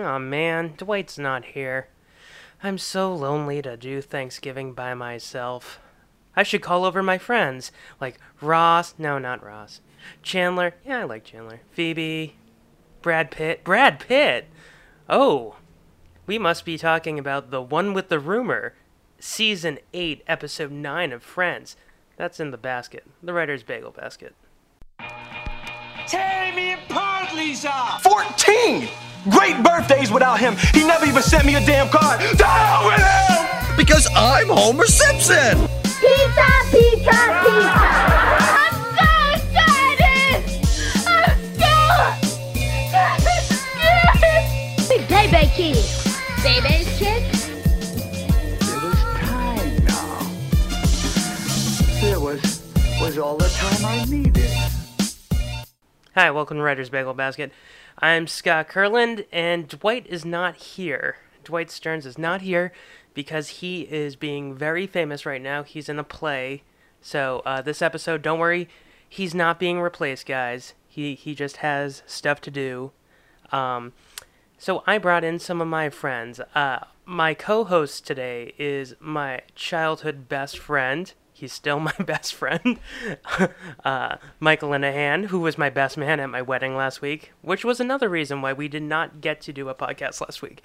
[0.00, 1.88] Oh man, Dwight's not here.
[2.62, 5.80] I'm so lonely to do Thanksgiving by myself.
[6.36, 8.94] I should call over my friends, like Ross.
[8.96, 9.80] No, not Ross.
[10.22, 10.74] Chandler.
[10.86, 11.62] Yeah, I like Chandler.
[11.72, 12.36] Phoebe.
[13.02, 13.64] Brad Pitt.
[13.64, 14.46] Brad Pitt!
[15.08, 15.56] Oh,
[16.26, 18.74] we must be talking about the one with the rumor.
[19.18, 21.76] Season 8, Episode 9 of Friends.
[22.16, 23.04] That's in the basket.
[23.20, 24.34] The writer's bagel basket.
[26.06, 27.98] Tear me apart, Lisa!
[28.02, 28.88] 14!
[29.24, 30.56] Great birthdays without him.
[30.72, 32.20] He never even sent me a damn card.
[32.20, 33.76] To hell with him!
[33.76, 35.68] Because I'm Homer Simpson!
[35.82, 37.10] Pizza, pizza,
[37.42, 37.82] pizza!
[38.54, 40.44] I'm so excited!
[41.06, 41.74] I'm so
[43.56, 44.88] scared!
[44.88, 46.06] Big baby kiss.
[46.42, 47.24] Baby's kiss?
[48.60, 50.18] It was time now.
[52.00, 52.40] There was
[53.00, 54.50] was all the time I needed.
[56.14, 57.52] Hi, welcome to Writer's Bagel Basket.
[58.00, 61.16] I'm Scott Kurland, and Dwight is not here.
[61.42, 62.72] Dwight Stearns is not here
[63.12, 65.64] because he is being very famous right now.
[65.64, 66.62] He's in a play.
[67.00, 68.68] So, uh, this episode, don't worry,
[69.08, 70.74] he's not being replaced, guys.
[70.86, 72.92] He, he just has stuff to do.
[73.50, 73.92] Um,
[74.58, 76.38] so, I brought in some of my friends.
[76.54, 81.12] Uh, my co host today is my childhood best friend.
[81.38, 82.80] He's still my best friend,
[83.84, 87.78] uh, Michael Linehan, who was my best man at my wedding last week, which was
[87.78, 90.62] another reason why we did not get to do a podcast last week.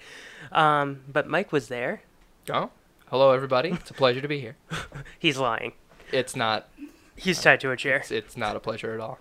[0.52, 2.02] Um, but Mike was there.
[2.52, 2.72] Oh,
[3.10, 3.70] hello everybody.
[3.70, 4.56] It's a pleasure to be here.
[5.20, 5.74] He's lying.
[6.12, 6.68] It's not.
[7.16, 7.98] He's tied to a chair.
[7.98, 9.20] It's, it's not a pleasure at all.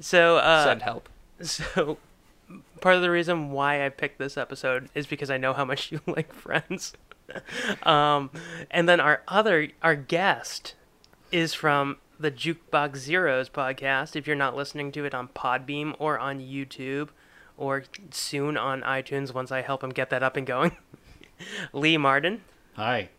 [0.00, 1.10] So, uh, Send help.
[1.42, 1.98] so
[2.80, 5.92] part of the reason why I picked this episode is because I know how much
[5.92, 6.94] you like Friends.
[7.82, 8.30] um,
[8.70, 10.74] and then our other our guest
[11.32, 14.16] is from the Jukebox Zeros podcast.
[14.16, 17.08] If you're not listening to it on Podbean or on YouTube,
[17.56, 20.76] or soon on iTunes once I help him get that up and going,
[21.72, 22.42] Lee Martin.
[22.74, 23.10] Hi.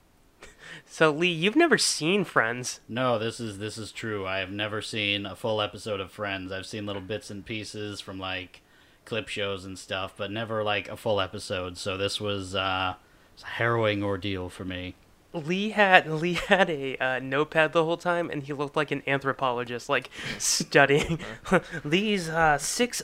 [0.85, 2.79] So Lee, you've never seen Friends.
[2.87, 4.25] No, this is this is true.
[4.25, 6.51] I have never seen a full episode of Friends.
[6.51, 8.61] I've seen little bits and pieces from like
[9.05, 11.77] clip shows and stuff, but never like a full episode.
[11.77, 12.95] So this was uh,
[13.35, 14.95] it's a harrowing ordeal for me.
[15.33, 19.03] Lee had Lee had a uh, notepad the whole time, and he looked like an
[19.05, 20.09] anthropologist, like
[20.39, 21.19] studying
[21.85, 23.03] these uh, six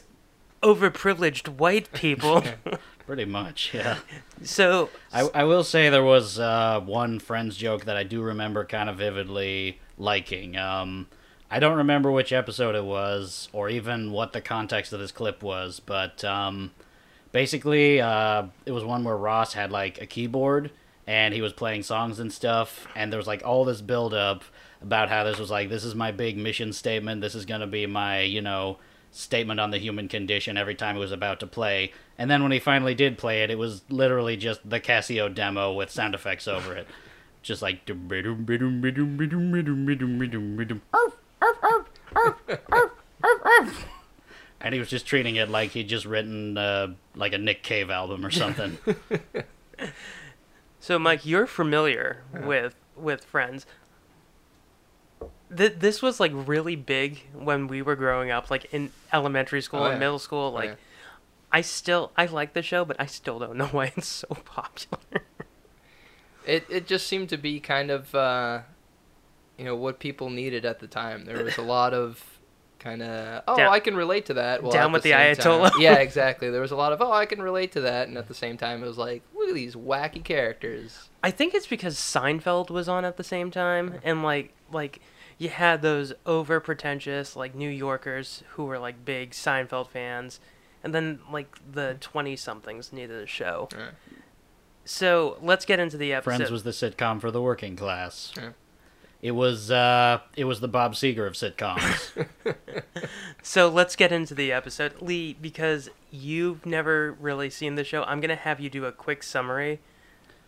[0.63, 2.43] overprivileged white people.
[3.05, 3.97] Pretty much, yeah.
[4.41, 8.63] so I, I will say there was uh, one Friends joke that I do remember
[8.63, 10.55] kind of vividly liking.
[10.55, 11.07] Um,
[11.49, 15.43] I don't remember which episode it was, or even what the context of this clip
[15.43, 16.71] was, but um,
[17.31, 20.71] basically, uh, it was one where Ross had like a keyboard
[21.07, 24.43] and he was playing songs and stuff, and there was like all this build up
[24.81, 27.85] about how this was like, this is my big mission statement, this is gonna be
[27.85, 28.77] my, you know,
[29.11, 31.91] statement on the human condition every time he was about to play.
[32.17, 35.73] And then when he finally did play it, it was literally just the Casio demo
[35.73, 36.87] with sound effects over it.
[37.41, 37.91] Just like.
[44.63, 47.89] And he was just treating it like he'd just written uh, like a Nick Cave
[47.89, 48.77] album or something.
[50.79, 53.65] so Mike, you're familiar with with Friends.
[55.55, 59.81] Th- this was like really big when we were growing up, like in elementary school
[59.81, 59.99] Oh, and yeah.
[59.99, 60.47] middle school.
[60.47, 60.75] Oh, Like, yeah.
[61.51, 65.23] I still I like the show, but I still don't know why it's so popular.
[66.45, 68.61] It it just seemed to be kind of uh,
[69.57, 71.25] you know what people needed at the time.
[71.25, 72.30] There was a lot of
[72.81, 74.63] kind of oh Down- I can relate to that.
[74.63, 75.79] Well, down with the same time- Ayatollah.
[75.79, 76.49] yeah, exactly.
[76.49, 78.57] There was a lot of oh I can relate to that, and at the same
[78.57, 81.09] time it was like look at these wacky characters.
[81.23, 83.99] I think it's because Seinfeld was on at the same time, mm-hmm.
[84.03, 84.99] and like like
[85.37, 90.39] you had those over pretentious like New Yorkers who were like big Seinfeld fans,
[90.83, 93.69] and then like the twenty somethings needed a show.
[93.71, 93.91] Yeah.
[94.83, 96.37] So let's get into the episode.
[96.37, 98.33] Friends was the sitcom for the working class.
[98.35, 98.51] Yeah.
[99.21, 102.25] It was uh, it was the Bob Seger of sitcoms.
[103.43, 105.33] So let's get into the episode, Lee.
[105.39, 109.79] Because you've never really seen the show, I'm gonna have you do a quick summary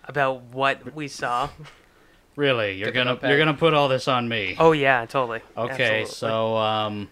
[0.03, 1.49] about what we saw.
[2.35, 4.55] really, you're gonna you're gonna put all this on me.
[4.59, 5.41] Oh yeah, totally.
[5.57, 6.05] Okay, Absolutely.
[6.05, 7.09] so um,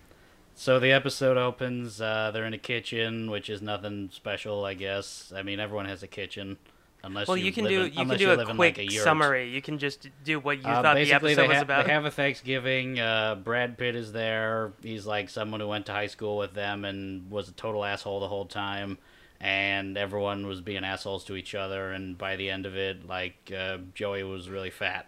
[0.54, 2.00] so the episode opens.
[2.00, 5.34] Uh, they're in a kitchen, which is nothing special, I guess.
[5.36, 6.58] I mean, everyone has a kitchen,
[7.04, 8.92] unless well, you, you can live do in, you can do you a quick like,
[8.92, 9.50] a summary.
[9.50, 11.86] You can just do what you Uh, thought the episode they, was about.
[11.86, 13.00] they have a Thanksgiving.
[13.00, 14.74] Uh, Brad Pitt is there.
[14.82, 18.20] He's like someone who went to high school with them and was a total asshole
[18.20, 18.98] the whole time.
[19.40, 21.92] And everyone was being assholes to each other.
[21.92, 25.08] And by the end of it, like uh, Joey was really fat.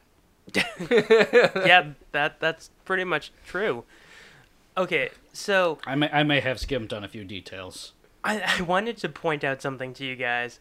[0.90, 3.86] yeah, that that's pretty much true.
[4.76, 7.94] Okay, so I may I may have skimped on a few details.
[8.24, 10.60] I, I wanted to point out something to you guys.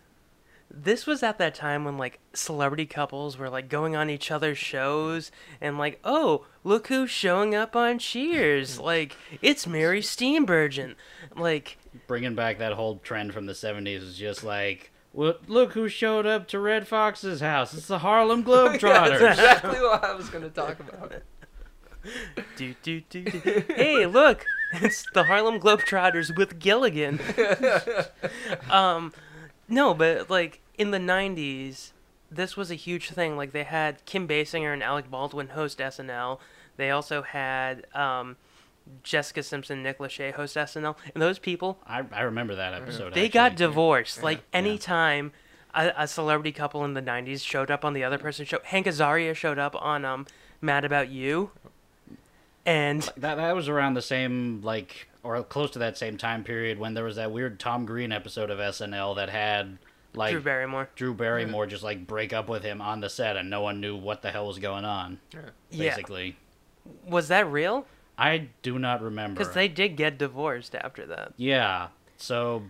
[0.75, 4.57] This was at that time when like celebrity couples were like going on each other's
[4.57, 5.31] shows
[5.61, 8.79] and like, oh, look who's showing up on Cheers.
[8.81, 10.95] like, it's Mary Steenburgen.
[11.37, 11.77] Like,
[12.07, 16.25] Bringing back that whole trend from the 70s is just like, well, look who showed
[16.25, 17.75] up to Redd Foxx's house.
[17.75, 19.19] It's the Harlem Globetrotters.
[19.21, 21.13] That's exactly what I was going to talk about.
[22.57, 23.25] do do do.
[23.25, 23.65] do.
[23.69, 27.21] hey, look, it's the Harlem Globetrotters with Gilligan.
[28.71, 29.13] um,
[29.69, 31.93] no, but like in the '90s,
[32.31, 33.37] this was a huge thing.
[33.37, 36.39] Like they had Kim Basinger and Alec Baldwin host SNL.
[36.77, 38.37] They also had um,
[39.03, 43.15] Jessica Simpson, Nick Lachey host SNL, and those people I, I remember that episode.
[43.15, 43.67] they got actually.
[43.67, 44.23] divorced.
[44.23, 45.33] Like anytime
[45.75, 48.87] a, a celebrity couple in the '90s showed up on the other person's show, Hank
[48.87, 50.27] Azaria showed up on um,
[50.61, 51.51] Mad About You,
[52.65, 56.79] and That, that was around the same, like, or close to that same time period
[56.79, 59.79] when there was that weird Tom Green episode of SNL that had,
[60.15, 60.89] like, Drew Barrymore.
[60.95, 63.97] Drew Barrymore just, like, break up with him on the set and no one knew
[63.97, 65.41] what the hell was going on, Yeah,
[65.77, 66.37] basically.
[67.07, 67.87] was that real?
[68.19, 69.39] I do not remember.
[69.39, 71.33] Because they did get divorced after that.
[71.37, 71.89] Yeah,
[72.19, 72.65] so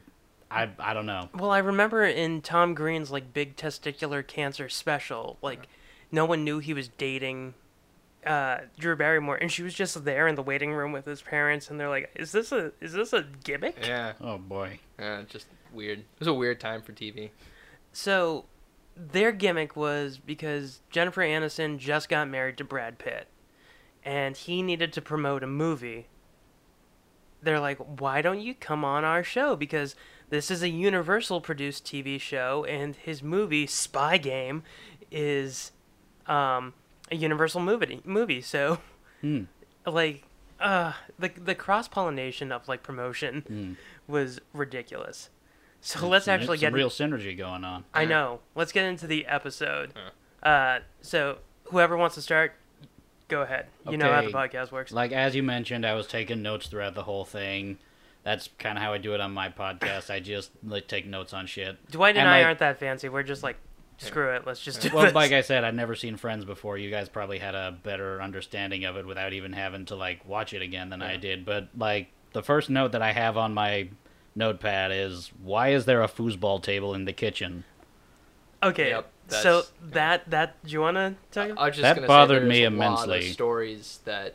[0.51, 1.29] I I don't know.
[1.35, 5.67] Well, I remember in Tom Green's like big testicular cancer special, like
[6.13, 7.55] no one knew he was dating
[8.25, 11.71] uh, Drew Barrymore, and she was just there in the waiting room with his parents,
[11.71, 14.13] and they're like, "Is this a is this a gimmick?" Yeah.
[14.21, 14.79] Oh boy.
[14.99, 16.01] Yeah, just weird.
[16.01, 17.31] It was a weird time for TV.
[17.93, 18.47] So
[18.97, 23.27] their gimmick was because Jennifer Aniston just got married to Brad Pitt,
[24.05, 26.07] and he needed to promote a movie.
[27.43, 29.57] They're like, why don't you come on our show?
[29.57, 29.97] Because
[30.31, 34.63] this is a Universal produced TV show, and his movie Spy Game
[35.11, 35.73] is
[36.27, 36.73] um,
[37.11, 38.01] a Universal movie.
[38.05, 38.79] Movie, so
[39.21, 39.43] Hmm.
[39.87, 40.25] like
[40.61, 43.77] uh, the the cross pollination of like promotion
[44.07, 45.29] was ridiculous.
[45.85, 47.85] So let's Some- actually some get real synergy going on.
[47.93, 48.39] I know.
[48.55, 49.93] Let's get into the episode.
[50.43, 52.55] Uh, so whoever wants to start,
[53.29, 53.67] go ahead.
[53.91, 54.93] You know how the podcast works.
[54.93, 57.79] Like as you mentioned, I was taking notes throughout the whole thing.
[58.23, 60.09] That's kind of how I do it on my podcast.
[60.09, 61.85] I just like take notes on shit.
[61.91, 63.09] Dwight and, and, I like- aren't that fancy.
[63.09, 63.57] We're just like,
[63.99, 64.47] screw it.
[64.47, 65.15] Let's just do Well, this.
[65.15, 66.79] like I said, I'd never seen Friends before.
[66.79, 70.53] You guys probably had a better understanding of it without even having to like watch
[70.55, 71.45] it again than I did.
[71.45, 73.89] But like the first note that I have on my
[74.35, 77.65] notepad is why is there a foosball table in the kitchen?
[78.63, 78.91] okay.
[78.91, 81.51] Yep, so that that do you want to talk?
[81.51, 81.63] about?
[81.63, 83.33] I was just That gonna bothered say me there's a lot of immensely.
[83.33, 84.35] stories that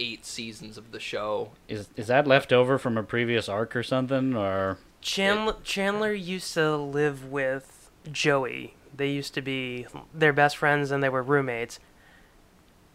[0.00, 1.50] eight seasons of the show.
[1.68, 6.52] Is is that left over from a previous arc or something or Chandler Chandler used
[6.54, 8.74] to live with Joey.
[8.96, 11.78] They used to be their best friends and they were roommates.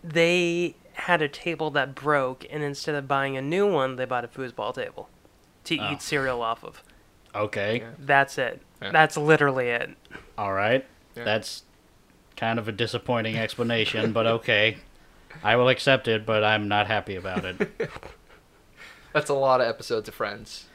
[0.04, 4.24] They had a table that broke, and instead of buying a new one, they bought
[4.26, 5.10] a foosball table
[5.66, 5.92] to Oh.
[5.94, 6.84] eat cereal off of.
[7.36, 7.80] okay?
[7.80, 7.90] Yeah.
[8.00, 8.62] That's it.
[8.82, 8.92] Yeah.
[8.92, 9.90] That's literally it.
[10.38, 10.86] All right.
[11.16, 11.24] Yeah.
[11.26, 11.64] That's
[12.38, 14.78] kind of a disappointing explanation, but okay.
[15.44, 17.70] I will accept it, but I'm not happy about it.
[19.14, 20.66] That's a lot of episodes of Friends.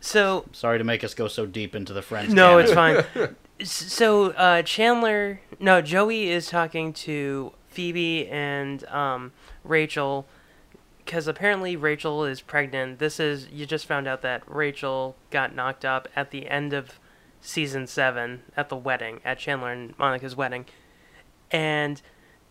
[0.00, 2.32] So Sorry to make us go so deep into the Friends.
[2.32, 2.64] no, canon.
[2.64, 2.74] it's
[3.16, 3.36] fine.
[3.64, 9.32] So uh, Chandler, no, Joey is talking to Phoebe and um,
[9.64, 10.26] Rachel
[11.06, 12.98] because apparently Rachel is pregnant.
[12.98, 16.98] This is you just found out that Rachel got knocked up at the end of
[17.40, 20.66] season seven at the wedding at Chandler and Monica's wedding,
[21.50, 22.02] and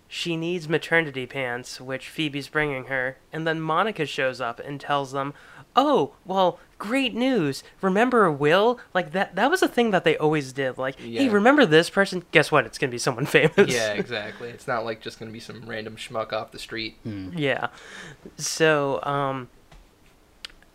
[0.07, 3.17] she needs maternity pants, which Phoebe's bringing her.
[3.33, 5.33] And then Monica shows up and tells them,
[5.75, 7.63] "Oh, well, great news!
[7.81, 8.79] Remember Will?
[8.93, 9.35] Like that.
[9.35, 10.77] That was a thing that they always did.
[10.77, 12.23] Like, hey, remember this person?
[12.31, 12.65] Guess what?
[12.65, 13.73] It's gonna be someone famous.
[13.73, 14.49] Yeah, exactly.
[14.49, 16.97] It's not like just gonna be some random schmuck off the street.
[17.03, 17.67] Yeah.
[18.37, 19.49] So, um,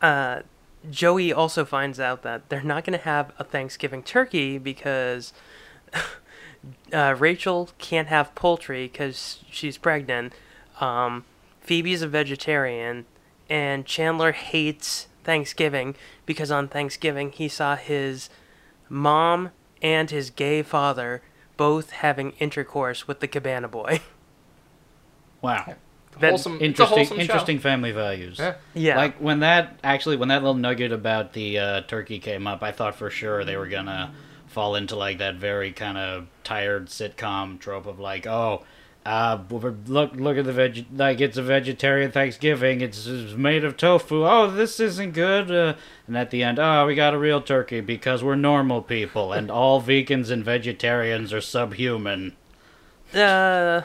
[0.02, 0.42] uh,
[0.88, 5.32] Joey also finds out that they're not going to have a Thanksgiving turkey because
[6.93, 10.33] uh, Rachel can't have poultry because she's pregnant.
[10.81, 11.25] Um,
[11.61, 13.07] Phoebe's a vegetarian,
[13.49, 15.95] and Chandler hates Thanksgiving
[16.26, 18.31] because on Thanksgiving he saw his
[18.88, 19.50] mom
[19.83, 21.23] and his gay father
[21.57, 24.00] both having intercourse with the cabana boy.
[25.43, 25.75] Wow.
[26.19, 27.23] That- wholesome, it's a Interesting wholesome show.
[27.23, 28.38] interesting family values.
[28.38, 28.55] Yeah.
[28.75, 28.97] Yeah.
[28.99, 32.73] Like when that actually when that little nugget about the uh, turkey came up, I
[32.73, 34.12] thought for sure they were gonna
[34.50, 38.64] fall into like that very kind of tired sitcom trope of like, oh,
[39.07, 42.80] uh, look look at the veg like it's a vegetarian Thanksgiving.
[42.83, 44.26] It's, it's made of tofu.
[44.26, 45.50] Oh, this isn't good.
[45.50, 45.75] Uh,
[46.07, 49.50] and at the end, oh, we got a real turkey because we're normal people, and
[49.50, 52.37] all vegans and vegetarians are subhuman.
[53.14, 53.83] Uh,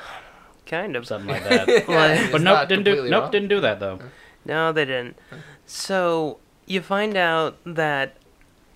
[0.65, 1.07] kind of.
[1.07, 1.67] Something like that.
[1.87, 3.31] Yeah, but nope, didn't do completely nope, wrong.
[3.31, 3.99] didn't do that though.
[4.43, 5.17] No, they didn't.
[5.65, 8.17] So you find out that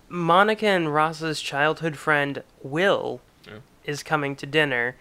[0.10, 3.22] Monica and Ross's childhood friend Will
[3.86, 4.96] is coming to dinner,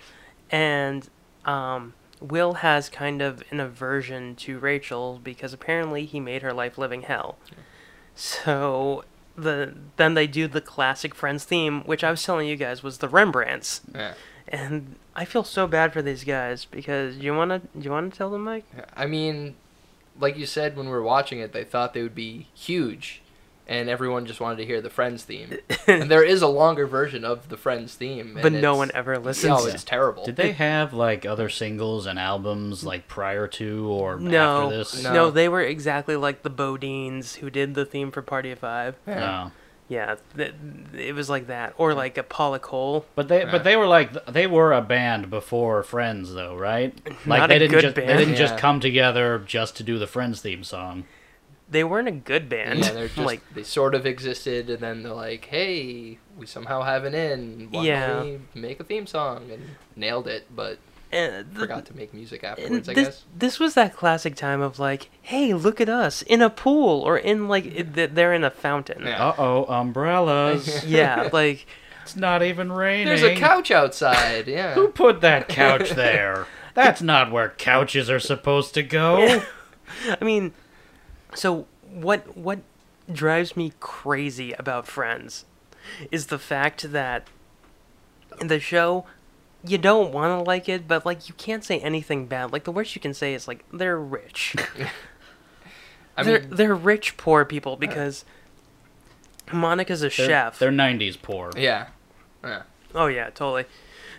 [0.50, 1.08] and
[1.44, 6.78] um, Will has kind of an aversion to Rachel because apparently he made her life
[6.78, 7.36] living hell.
[8.14, 9.04] So
[9.36, 12.98] the then they do the classic Friends theme, which I was telling you guys was
[12.98, 14.14] the Rembrandts, Yeah.
[14.48, 18.44] and I feel so bad for these guys because you wanna you wanna tell them,
[18.44, 18.64] Mike?
[18.96, 19.54] I mean,
[20.18, 23.22] like you said when we were watching it, they thought they would be huge,
[23.68, 25.58] and everyone just wanted to hear the Friends theme.
[25.86, 29.48] and there is a longer version of the Friends theme, But no one ever listens.
[29.50, 30.24] No, it's terrible.
[30.24, 35.02] Did they have like other singles and albums like prior to or No, after this?
[35.02, 35.30] no, No.
[35.30, 38.96] they were exactly like the BoDeans who did the theme for Party of Five.
[39.06, 39.48] No.
[39.48, 39.52] Oh.
[39.90, 40.52] Yeah, th-
[40.94, 43.06] it was like that, or like a Paula Cole.
[43.14, 46.94] But they but they were like they were a band before Friends though, right?
[47.26, 48.18] Like Not they a didn't good just they band.
[48.18, 51.04] didn't just come together just to do the Friends theme song.
[51.70, 52.78] They weren't a good band.
[52.80, 56.82] Yeah, they're just like they sort of existed, and then they're like, "Hey, we somehow
[56.82, 57.68] have an in.
[57.70, 58.06] Why Yeah.
[58.08, 59.62] don't we make a theme song?" And
[59.96, 60.78] nailed it, but
[61.10, 62.88] the- forgot to make music and afterwards.
[62.88, 63.24] I this, guess.
[63.36, 67.16] this was that classic time of like, hey, look at us in a pool or
[67.18, 69.02] in like it, they're in a fountain.
[69.04, 69.28] Yeah.
[69.28, 70.84] Uh oh, umbrellas.
[70.86, 71.66] Yeah, like
[72.02, 73.06] it's not even raining.
[73.08, 74.46] There's a couch outside.
[74.48, 74.74] Yeah.
[74.74, 76.46] Who put that couch there?
[76.74, 79.42] That's not where couches are supposed to go.
[80.20, 80.52] I mean,
[81.34, 82.60] so what what
[83.10, 85.44] drives me crazy about Friends
[86.10, 87.26] is the fact that
[88.40, 89.06] in the show
[89.64, 92.52] you don't want to like it, but like you can't say anything bad.
[92.52, 94.54] Like the worst you can say is like they're rich.
[96.16, 98.24] I they're mean, they're rich poor people uh, because
[99.52, 100.58] Monica's a They're, chef.
[100.58, 101.50] They're 90s poor.
[101.56, 101.88] yeah.
[102.44, 102.62] Yeah.
[102.94, 103.64] Oh yeah, totally.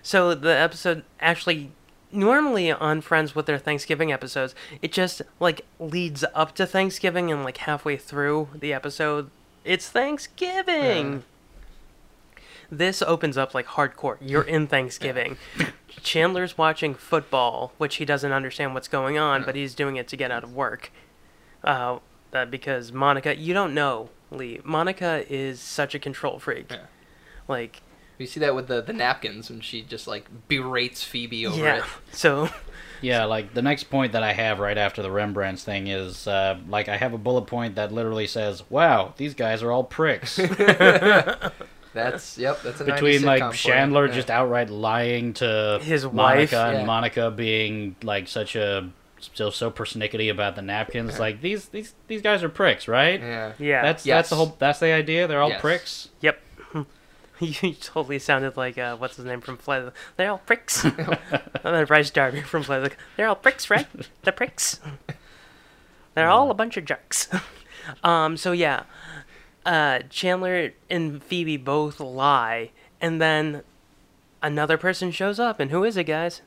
[0.01, 1.71] So the episode actually
[2.11, 7.43] normally on Friends with their Thanksgiving episodes, it just like leads up to Thanksgiving and
[7.43, 9.29] like halfway through the episode,
[9.63, 11.23] it's Thanksgiving.
[12.71, 14.17] This opens up like hardcore.
[14.21, 15.37] You're in Thanksgiving.
[16.01, 20.17] Chandler's watching football, which he doesn't understand what's going on, but he's doing it to
[20.17, 20.91] get out of work.
[21.63, 21.99] Uh,
[22.31, 24.61] uh, because Monica, you don't know, Lee.
[24.63, 26.71] Monica is such a control freak.
[26.71, 26.77] Yeah.
[27.47, 27.81] Like,
[28.19, 31.77] You see that with the the napkins when she just like berates Phoebe over yeah.
[31.77, 31.83] it.
[32.11, 32.49] So
[33.01, 36.59] Yeah, like the next point that I have right after the Rembrandts thing is uh,
[36.67, 40.37] like I have a bullet point that literally says, "Wow, these guys are all pricks."
[41.93, 42.61] That's yep.
[42.61, 43.53] That's a Between like sitcom.
[43.53, 44.13] Chandler Yeah.
[44.13, 46.13] just outright lying to His wife,
[46.51, 46.85] Monica and.
[46.87, 51.19] Monica being like such a still so persnickety about the napkins.
[51.19, 53.19] Like these these these guys are pricks, right?
[53.19, 53.53] Yeah.
[53.57, 54.17] yeah, That's Yes.
[54.17, 55.27] that's the whole that's the idea.
[55.27, 55.61] They're all Yes.
[55.61, 56.09] pricks.
[56.21, 56.39] yep.
[57.63, 59.91] you totally sounded like uh, what's his name from Flight.
[60.17, 60.83] They're all pricks.
[60.83, 61.17] and
[61.63, 62.83] then Bryce Darby from Flight.
[62.83, 63.87] Like, They're all pricks, right?
[64.23, 64.79] They're pricks.
[66.15, 67.29] They're all a bunch of jerks.
[68.03, 68.35] um.
[68.35, 68.83] So yeah,
[69.65, 73.63] uh, Chandler and Phoebe both lie, and then
[74.41, 76.41] another person shows up, and who is it, guys?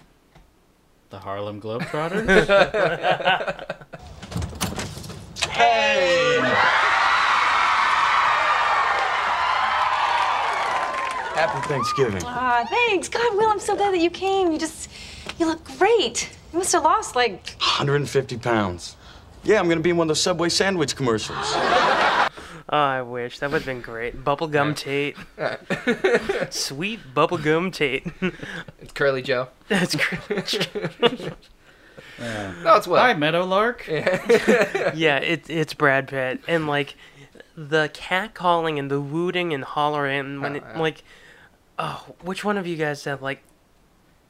[1.10, 2.26] The Harlem Globetrotters.
[11.34, 12.22] Happy Thanksgiving.
[12.26, 13.08] Ah, thanks.
[13.08, 14.52] God, Will, I'm so glad that you came.
[14.52, 14.90] You just,
[15.38, 16.30] you look great.
[16.52, 18.96] You must have lost like 150 pounds.
[19.44, 21.38] Yeah, I'm gonna be in one of those Subway sandwich commercials.
[21.54, 22.28] Oh,
[22.68, 24.22] I wish that would have been great.
[24.24, 25.16] Bubblegum Tate.
[26.54, 28.06] Sweet bubblegum Tate.
[28.80, 29.48] It's Curly Joe.
[29.68, 31.32] That's great.
[32.20, 32.98] No, it's Will.
[32.98, 33.86] Hi, Meadowlark.
[33.88, 36.40] yeah, it, it's Brad Pitt.
[36.46, 36.94] And, like,
[37.56, 40.80] the cat calling and the wooting and hollering when it, Oh, yeah.
[40.80, 41.02] like,
[41.78, 43.42] oh, which one of you guys said, like,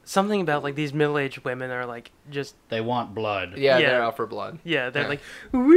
[0.05, 3.57] something about, like, these middle aged women are, like, just, They want blood.
[3.57, 3.89] Yeah, Yeah.
[3.91, 4.59] they're out for blood.
[4.63, 5.09] yeah, they're Yeah.
[5.09, 5.21] like,
[5.51, 5.73] woo!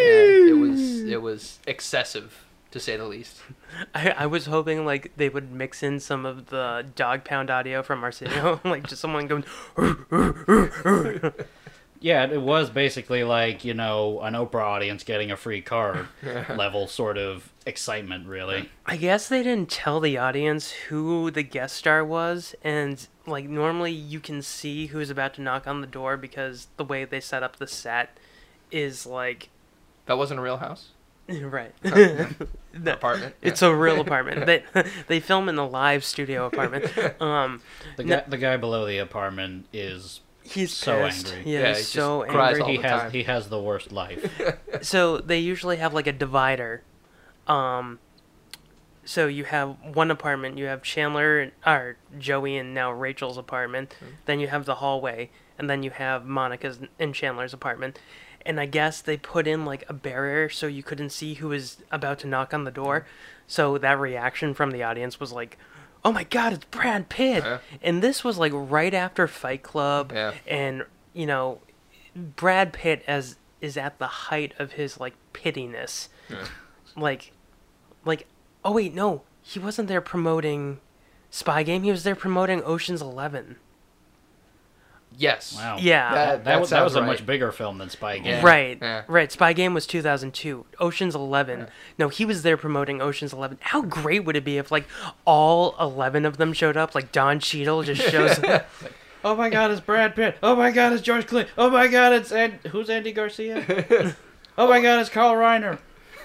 [0.00, 3.38] Yeah, it was it was excessive to say the least.
[3.94, 7.82] I, I was hoping, like, they would mix in some of the dog pound audio
[7.82, 8.60] from Arsenio.
[8.64, 9.44] like, just someone going,
[12.00, 16.06] Yeah, it was basically like, you know, an Oprah audience getting a free card
[16.48, 18.68] level sort of excitement, really.
[18.86, 23.92] I guess they didn't tell the audience who the guest star was, and like normally
[23.92, 27.42] you can see who's about to knock on the door because the way they set
[27.42, 28.16] up the set
[28.70, 29.48] is like
[30.06, 30.90] That wasn't a real house.
[31.28, 31.72] right.
[32.80, 33.34] No, Apartment.
[33.42, 34.46] It's a real apartment.
[34.46, 34.62] They
[35.08, 36.96] they film in the live studio apartment.
[37.20, 37.60] Um,
[37.96, 40.20] The No- the guy below the apartment is
[40.52, 41.32] he's So pissed.
[41.34, 41.52] angry.
[41.52, 42.62] Yeah, Yeah, he's he just so cries angry.
[42.62, 43.10] all he the has time.
[43.12, 44.40] he has the worst life.
[44.82, 46.82] so they usually have like a divider.
[47.46, 47.98] Um,
[49.04, 50.58] so you have one apartment.
[50.58, 53.96] You have Chandler or Joey and now Rachel's apartment.
[54.26, 57.98] Then you have the hallway, and then you have Monica's and Chandler's apartment.
[58.46, 61.78] and I guess they put in like a barrier so you couldn't see who was
[61.90, 63.06] about to knock on the door.
[63.46, 65.58] So that reaction from the audience was like,
[66.04, 67.58] "Oh my God, it's Brad Pitt!" Yeah.
[67.82, 70.32] And this was like right after Fight Club, Yeah.
[70.46, 71.60] and you know,
[72.14, 76.08] Brad Pitt as is at the height of his like pittiness,
[76.96, 77.32] like,
[78.04, 78.26] like,
[78.64, 80.80] oh wait, no, he wasn't there promoting
[81.30, 81.82] Spy Game.
[81.82, 83.56] He was there promoting Ocean's Eleven.
[85.18, 85.54] Yes.
[85.56, 85.76] Wow.
[85.80, 86.14] Yeah.
[86.14, 88.42] That- That, that, that was, that was sounds a much bigger film than Spy Game.
[88.44, 89.02] Right, Yeah.
[89.08, 89.30] right.
[89.30, 90.64] Spy Game was 2002.
[90.80, 91.66] Ocean's 11.
[91.98, 93.58] No, he was there promoting Ocean's 11.
[93.60, 94.86] How great would it be if like
[95.24, 96.94] all 11 of them showed up?
[96.94, 98.38] Like Don Cheadle just shows.
[98.44, 98.66] up.
[99.24, 100.36] Oh my God, it's Brad Pitt.
[100.44, 101.48] Oh my God, it's George Clooney.
[101.58, 102.60] Oh my God, it's Ed.
[102.70, 104.14] Who's Andy Garcia?
[104.56, 105.78] oh my God, it's Carl Reiner.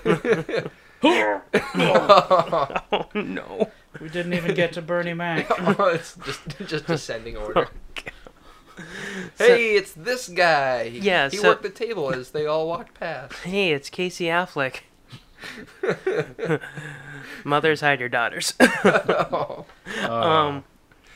[0.05, 0.69] Oh,
[1.01, 1.41] Who?
[1.81, 3.71] Oh no.
[3.99, 5.47] We didn't even get to Bernie Mac.
[5.59, 7.67] it's just just descending order.
[9.37, 10.89] hey, it's this guy.
[10.89, 13.33] He- Yeah, He so- worked the table as they all walked past.
[13.43, 14.81] Hey, it's Casey Affleck.
[17.43, 18.53] Mothers hide your daughters.
[18.59, 19.65] oh,
[20.07, 20.63] um,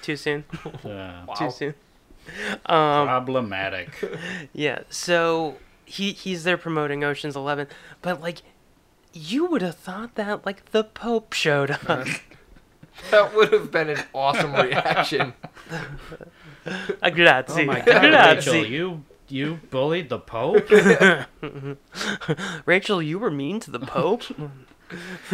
[0.02, 0.44] too soon.
[0.84, 1.74] Uh, Too soon.
[2.66, 3.90] Um, problematic.
[4.54, 7.68] Yeah, so he he's there promoting Ocean's Eleven,
[8.02, 8.42] but like,
[9.14, 12.08] you would have thought that like the Pope showed up.
[13.12, 15.34] that would have been an awesome reaction.
[17.02, 17.64] A grazie.
[17.64, 18.52] Oh my God, grazie.
[18.52, 20.70] Rachel, you you bullied the Pope?
[22.66, 24.24] Rachel, you were mean to the Pope.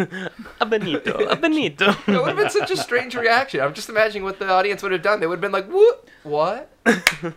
[0.59, 1.91] a Benito, a Benito.
[1.91, 3.61] That would have been such a strange reaction.
[3.61, 5.19] I'm just imagining what the audience would have done.
[5.19, 6.07] They would have been like, "What?
[6.23, 6.69] What?"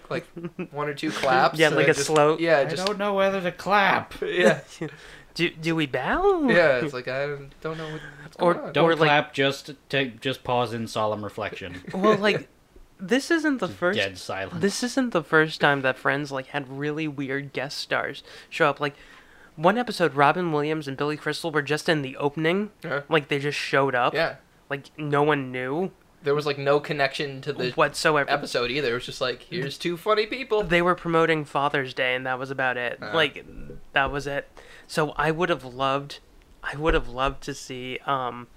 [0.08, 0.26] like
[0.70, 1.58] one or two claps.
[1.58, 4.14] Yeah, like uh, a just- slow- Yeah, I don't know whether to clap.
[4.22, 4.60] yeah,
[5.34, 6.48] Do do we bow?
[6.48, 6.78] yeah.
[6.78, 7.26] It's like I
[7.60, 8.72] don't know what, what's Or- going on.
[8.72, 9.34] Don't Or, like- clap.
[9.34, 10.20] Just take.
[10.22, 11.82] Just pause in solemn reflection.
[11.92, 12.48] Well, like,
[12.98, 13.98] this isn't the first.
[13.98, 14.60] Dead silence.
[14.60, 18.80] This isn't the first time that Friends like had really weird guest stars show up.
[18.80, 18.94] Like,
[19.56, 22.70] one episode, Robin Williams and Billy Crystal were just in the opening.
[22.84, 23.02] Yeah.
[23.08, 24.14] Like they just showed up.
[24.14, 24.36] yeah,
[24.70, 28.28] Like no one knew there was like no connection to the whatsoever.
[28.28, 28.90] episode either.
[28.90, 30.62] It was just like, here's two funny people.
[30.64, 32.98] They were promoting Father's Day, and that was about it.
[33.00, 33.12] Uh.
[33.14, 33.44] Like,
[33.92, 34.48] that was it.
[34.88, 36.18] So I would have loved,
[36.64, 38.48] I would have loved to see, um,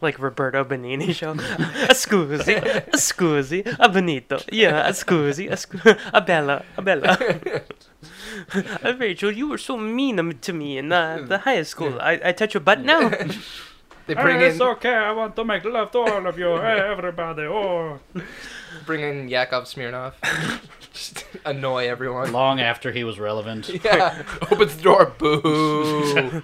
[0.00, 1.32] like Roberto Benigni show.
[1.32, 4.40] a scusi, a scusi, a Benito.
[4.52, 7.18] Yeah, a scusi, a scu- a Bella, a Bella.
[8.54, 11.98] Uh, Rachel, you were so mean to me in uh, the high school.
[12.00, 13.10] I, I touch your butt now.
[14.08, 14.94] They bring in okay.
[14.94, 17.42] I want to make love to all of you, everybody.
[17.42, 18.00] Oh.
[18.86, 20.14] bring in Yakov Smirnoff.
[20.94, 22.32] just annoy everyone.
[22.32, 23.68] Long after he was relevant.
[23.84, 25.12] Yeah, opens the door.
[25.18, 26.42] Boo.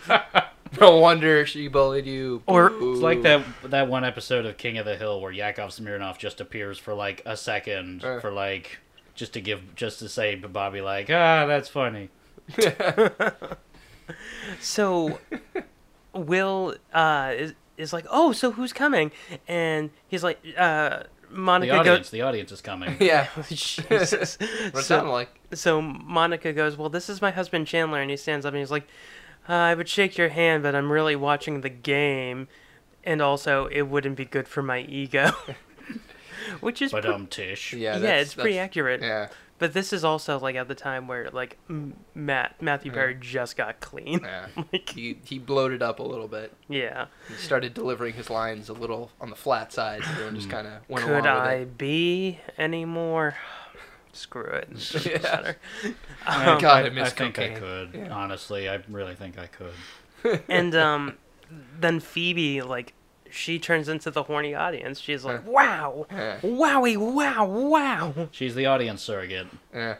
[0.81, 2.43] no wonder she bullied you.
[2.47, 6.19] Or- It's like that that one episode of King of the Hill where Yakov Smirnoff
[6.19, 8.21] just appears for like a second Uh.
[8.21, 8.79] for like
[9.15, 12.09] just to give just to say to Bobby like ah that's funny.
[14.61, 15.19] So
[16.13, 19.11] Will uh, is is like, oh, so who's coming?
[19.49, 22.11] And he's like, uh, The Monica audience goes.
[22.11, 22.97] the audience is coming.
[23.01, 24.37] Yeah, Jesus.
[24.39, 25.31] what so, sounded like.
[25.55, 28.71] so Monica goes, well, this is my husband Chandler, and he stands up and he's
[28.71, 28.87] like,
[29.49, 32.49] uh, I would shake your hand, but I'm really watching the game,
[33.05, 35.31] and also it wouldn't be good for my ego.
[36.61, 37.73] Which is But pre- um Tish.
[37.73, 39.01] Yeah, yeah, it's pretty that's- accurate.
[39.01, 39.29] Yeah,
[39.59, 43.57] But this is also like at the time where like M- Matt Matthew Perry just
[43.57, 44.21] got clean.
[44.23, 44.47] yeah.
[44.73, 46.53] like, He he bloated up a little bit.
[46.69, 47.07] yeah.
[47.29, 50.03] He started delivering his lines a little on the flat side.
[50.07, 53.35] Everyone just kind of went Could along I with be any more?
[54.15, 54.69] Screw it.
[55.07, 55.19] Yeah.
[55.23, 55.57] Better.
[56.27, 57.91] I, God, I I, miss think I cocaine.
[57.93, 58.09] could.
[58.11, 60.43] Honestly, I really think I could.
[60.49, 61.19] and um,
[61.81, 62.95] then Phoebe like
[63.31, 65.01] she turns into the horny audience.
[65.01, 66.39] She's like, "Wow, Yeah.
[66.41, 69.49] wowie, wow, wow." She's the audience surrogate.
[69.49, 69.53] it.
[69.75, 69.97] Yeah.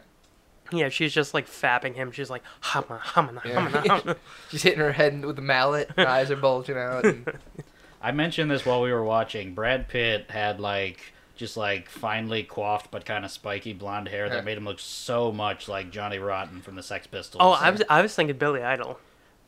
[0.71, 2.11] Yeah, she's just like fapping him.
[2.11, 3.69] She's like, "Humma, humma, Yeah.
[3.69, 4.17] humma, humma."
[4.49, 5.91] She's hitting her head with a mallet.
[5.95, 7.05] Her eyes are bulging out.
[7.05, 7.31] And,
[8.01, 9.53] I mentioned this while we were watching.
[9.53, 14.45] Brad Pitt had like just like finely coiffed but kind of spiky blonde hair that
[14.45, 17.39] made him look so much like Johnny Rotten from the Sex Pistols.
[17.43, 18.99] Oh, I was I was thinking Billy Idol.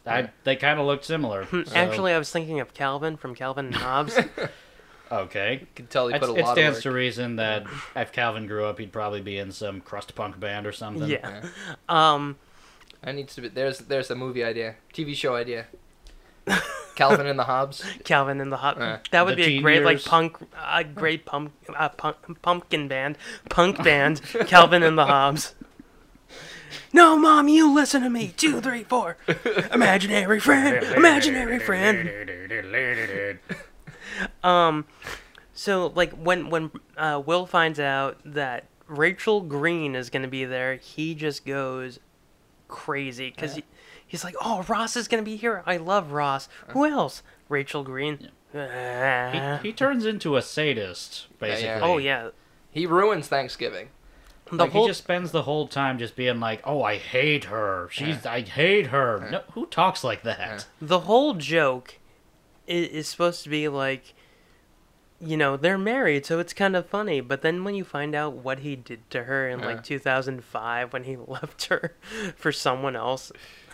[0.06, 1.46] I, they kind of looked similar.
[1.46, 4.18] so- Actually, I was thinking of Calvin from Calvin and Hobbes.
[5.12, 5.58] okay.
[5.60, 6.96] you can tell he It's- put a it lot stands of to work.
[6.96, 10.72] reason that if Calvin grew up, he'd probably be in some crust punk band or
[10.72, 11.10] something.
[11.10, 11.44] yeah.
[11.90, 12.38] Um.
[13.02, 13.48] That needs to be.
[13.50, 15.66] There's there's a movie idea, TV show idea.
[16.98, 17.84] Calvin and the Hobbs.
[18.04, 18.82] Calvin and the Hot.
[18.82, 22.88] Uh, that would be a teen great like punk, a great pump, uh, punk, pumpkin
[22.88, 23.18] band,
[23.50, 24.22] punk band.
[24.48, 25.56] Calvin and the Hobbs.
[26.92, 28.34] No, mom, you listen to me.
[28.36, 29.18] Two, three, four.
[29.72, 33.40] Imaginary friend, imaginary friend.
[34.44, 34.86] Um,
[35.54, 40.76] so like when when uh, Will finds out that Rachel Green is gonna be there,
[40.76, 42.00] he just goes
[42.68, 43.64] crazy because he,
[44.08, 45.62] he's like, "Oh, Ross is gonna be here.
[45.66, 46.50] I love Ross.
[46.70, 47.22] Who else?
[47.50, 48.30] Rachel Green.
[48.56, 49.60] Ah.
[49.62, 51.54] He, he turns into a sadist, Yeah, yeah.
[51.56, 51.82] basically.
[51.90, 52.30] oh yeah,
[52.72, 53.90] He ruins Thanksgiving.
[54.50, 57.46] the Like whole he just spends the whole time just being like, "Oh, I hate
[57.46, 57.88] her.
[57.92, 60.66] She's I hate her." No, who talks like that?
[60.82, 62.00] the whole joke
[62.66, 64.14] is, is supposed to be like
[65.20, 68.34] you know they're married so it's kind of funny but then when you find out
[68.34, 69.66] what he did to her in Yeah.
[69.66, 71.96] like 2005 when he left her
[72.36, 73.67] for someone else It's le-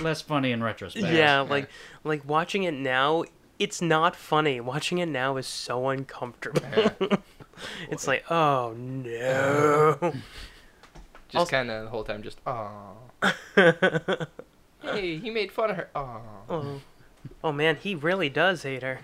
[0.00, 1.06] less funny in retrospect.
[1.12, 1.68] yeah like
[2.04, 3.24] like watching it now
[3.58, 6.90] it's not funny watching it now is so uncomfortable
[7.90, 9.98] it's like oh no
[11.28, 12.96] Just Also- kind of the whole time, just oh.
[14.82, 15.88] hey, he made fun of her.
[15.94, 16.20] Oh.
[16.48, 16.80] oh.
[17.44, 18.98] oh man he really does hate her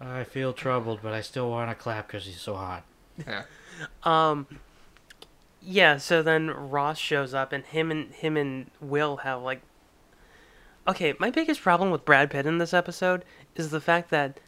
[0.00, 2.82] I feel troubled, but I still want to clap because he's so hot.
[3.26, 3.44] yeah.
[4.02, 4.46] Um.
[5.60, 5.96] Yeah.
[5.98, 9.62] So then Ross shows up, and him and him and Will have like.
[10.86, 13.22] Okay, my biggest problem with Brad Pitt in this episode
[13.56, 14.40] is the fact that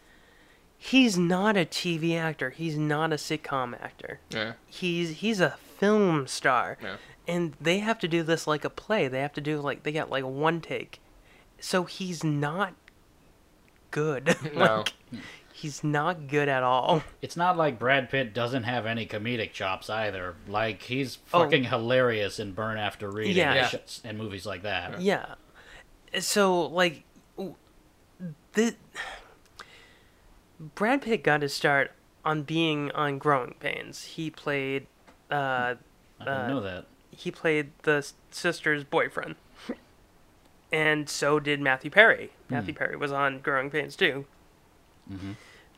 [0.78, 2.48] he's not a TV actor.
[2.48, 4.20] He's not a sitcom actor.
[4.30, 4.52] Yeah.
[4.66, 6.96] He's he's a film star, Yeah.
[7.28, 9.06] and they have to do this like a play.
[9.06, 11.00] They have to do like they got like one take,
[11.58, 12.72] so he's not
[13.90, 14.34] good.
[14.54, 14.76] No.
[14.78, 14.92] like,
[15.60, 17.02] he's not good at all.
[17.22, 20.34] It's not like Brad Pitt doesn't have any comedic chops either.
[20.48, 21.42] Like he's Oh.
[21.44, 23.52] fucking hilarious in Burn After Reading Yeah.
[23.52, 24.08] and, Yeah.
[24.10, 25.00] and movies like that.
[25.00, 25.34] Yeah.
[26.18, 27.04] So like,
[28.52, 28.74] the
[30.74, 31.92] Brad Pitt got his start
[32.24, 34.04] on being on Growing Pains.
[34.04, 34.86] He played,
[35.30, 35.76] uh, I
[36.24, 36.86] didn't Uh, know that.
[37.10, 39.36] he played the sister's boyfriend,
[40.72, 42.32] and so did Matthew Perry.
[42.48, 44.26] Matthew Perry was on Growing Pains too.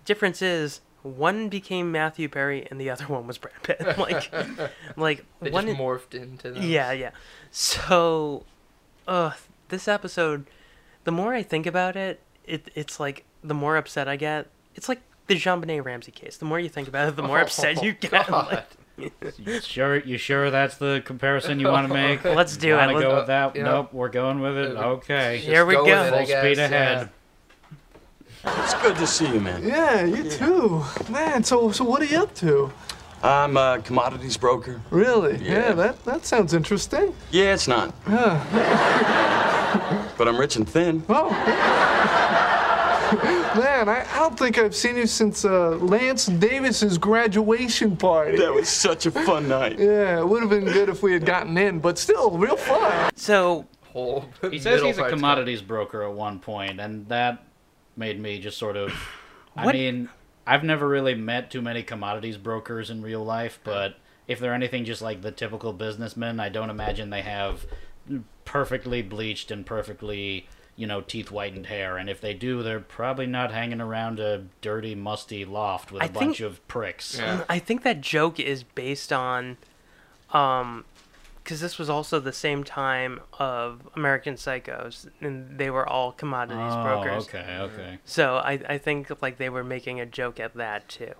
[0.05, 0.81] Difference is.
[1.03, 3.81] One became Matthew Perry and the other one was Brad Pitt.
[3.99, 4.31] like,
[4.97, 6.63] like They one just morphed into them.
[6.63, 7.11] yeah, yeah.
[7.51, 8.45] So,
[9.09, 9.33] uh,
[9.69, 10.47] this episode,
[11.05, 14.47] the more I think about it, it it's like the more upset I get.
[14.75, 16.37] It's like the JonBenét Ramsey case.
[16.37, 18.27] The more you think about it, the more upset you get.
[18.29, 18.65] God.
[18.99, 19.99] Like, You sure?
[19.99, 22.25] You sure that's the comparison you want to make?
[22.25, 22.77] Let's do it.
[22.77, 23.57] Wanna Let's- go with that?
[23.57, 23.65] Yeah.
[23.65, 24.77] Nope, we're going with it.
[24.77, 25.39] Okay.
[25.39, 26.03] Here we go go.
[26.05, 27.11] with it, Full speed guess, ahead.
[28.45, 29.63] It's good to see you, man.
[29.63, 30.83] Yeah, you too.
[31.11, 32.73] Man, so so what are you up to?
[33.23, 34.81] I'm a commodities broker.
[34.91, 35.37] Really?
[35.39, 35.73] Yeah, Yeah.
[35.75, 37.15] that, that sounds interesting.
[37.31, 37.95] Yeah, it's not.
[40.19, 41.05] but I'm rich and thin.
[41.09, 41.31] Oh.
[43.55, 48.39] Man, I, I don't think I've seen you since uh, Lance Davis's graduation party.
[48.39, 49.79] That was such a fun night.
[49.83, 53.11] Yeah, it would have been good if we had gotten in, but still, real fun.
[53.15, 53.67] So,
[54.51, 57.45] He says he's a commodities broker at one point, and that
[57.97, 58.93] made me just sort of.
[59.57, 60.09] I What- mean,
[60.47, 64.85] I've never really met too many commodities brokers in real life, but if they're anything
[64.85, 67.65] just like the typical businessman, I don't imagine they have
[68.45, 71.97] perfectly bleached and perfectly, you know, teeth whitened hair.
[71.97, 76.07] And if they do, they're probably not hanging around a dirty, musty loft with a
[76.07, 77.19] I think- bunch of pricks.
[77.19, 77.45] Yeah.
[77.49, 79.59] I think that joke is based on,
[80.33, 80.85] um,
[81.43, 86.59] because this was also the same time of American Psychos, and they were all commodities
[86.61, 87.25] Oh, brokers.
[87.29, 87.99] okay, okay.
[88.05, 91.13] So I, I think like they were making a joke at that too.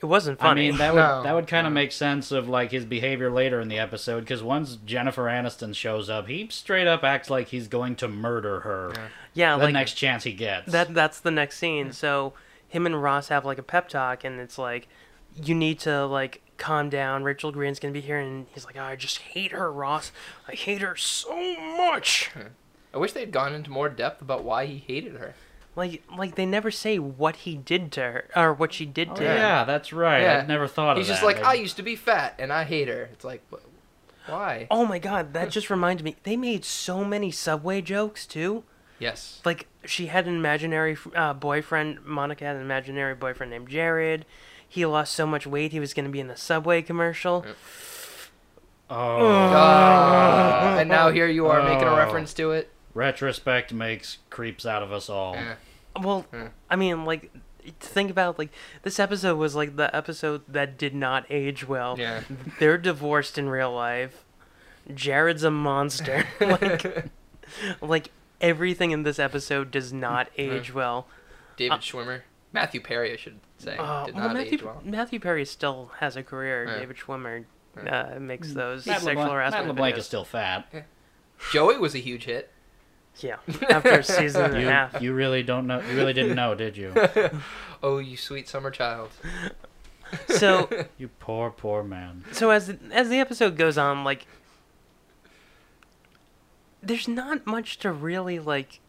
[0.00, 0.68] It wasn't funny.
[0.68, 3.32] I mean, that would No, that would kind of make sense of like his behavior
[3.32, 7.48] later in the episode because once Jennifer Aniston shows up, he straight up acts like
[7.48, 8.92] he's going to murder her
[9.34, 10.70] yeah, the like next chance he gets.
[10.70, 10.94] that.
[10.94, 11.90] That's the next scene.
[11.92, 12.32] So
[12.68, 14.86] him and Ross have like a pep talk, and it's like,
[15.34, 17.24] you need to like calm down.
[17.24, 20.12] Rachel Green's gonna be here, and he's like, oh, I just hate her, Ross.
[20.46, 22.30] I hate her so much.
[22.92, 25.34] I wish they'd gone into more depth about why he hated her.
[25.76, 29.14] Like, like they never say what he did to her or what she did oh,
[29.14, 29.36] to yeah, him.
[29.36, 30.22] Yeah, that's right.
[30.22, 30.38] Yeah.
[30.38, 31.12] I've never thought He's of that.
[31.12, 33.08] He's just like, I used to be fat and I hate her.
[33.12, 34.66] It's like, wh- why?
[34.70, 36.16] Oh my god, that just reminded me.
[36.24, 38.64] They made so many Subway jokes too.
[38.98, 39.40] Yes.
[39.44, 44.26] like she had an imaginary uh, boyfriend monica had an imaginary boyfriend named jared
[44.68, 47.44] he lost so much weight he was going to be in a subway commercial
[48.90, 51.96] oh, Uh, and now here you are making a Oh.
[51.96, 52.70] reference to it.
[52.94, 55.34] retrospect makes creeps out of us all.
[55.34, 55.54] Yeah.
[56.00, 56.48] well eh.
[56.70, 57.30] i mean like
[57.80, 58.50] think about like
[58.82, 62.22] this episode was like the episode that did not age well Yeah.
[62.58, 64.24] they're divorced in real life
[64.94, 67.10] jared's a monster like
[67.80, 70.40] like everything in this episode does not hmm.
[70.40, 71.06] age well
[71.56, 72.20] David uh, Schwimmer.
[72.52, 73.76] Matthew Perry, I should say.
[73.78, 74.80] uh, did well, not Matthew, age well.
[74.84, 76.64] Matthew Perry still has a career.
[76.66, 76.78] Yeah.
[76.78, 77.44] David Schwimmer
[77.86, 79.98] uh, makes those Matt sexual LeBlanc, harassment Matt LeBlanc videos.
[79.98, 80.86] is still fat.
[81.52, 82.50] Joey was a huge hit.
[83.20, 83.36] Yeah,
[83.68, 85.02] after a season and a You, half.
[85.02, 85.80] you really don't know.
[85.80, 86.92] You really didn't know, did you?
[87.82, 89.10] Oh, you sweet summer child.
[90.28, 92.24] So, You poor, poor man.
[92.32, 94.26] so as the, as the episode goes on, like
[96.82, 98.80] there's not much to really like.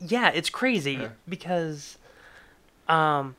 [0.00, 1.08] Yeah, it's crazy Yeah.
[1.28, 1.98] because,
[2.88, 3.36] um,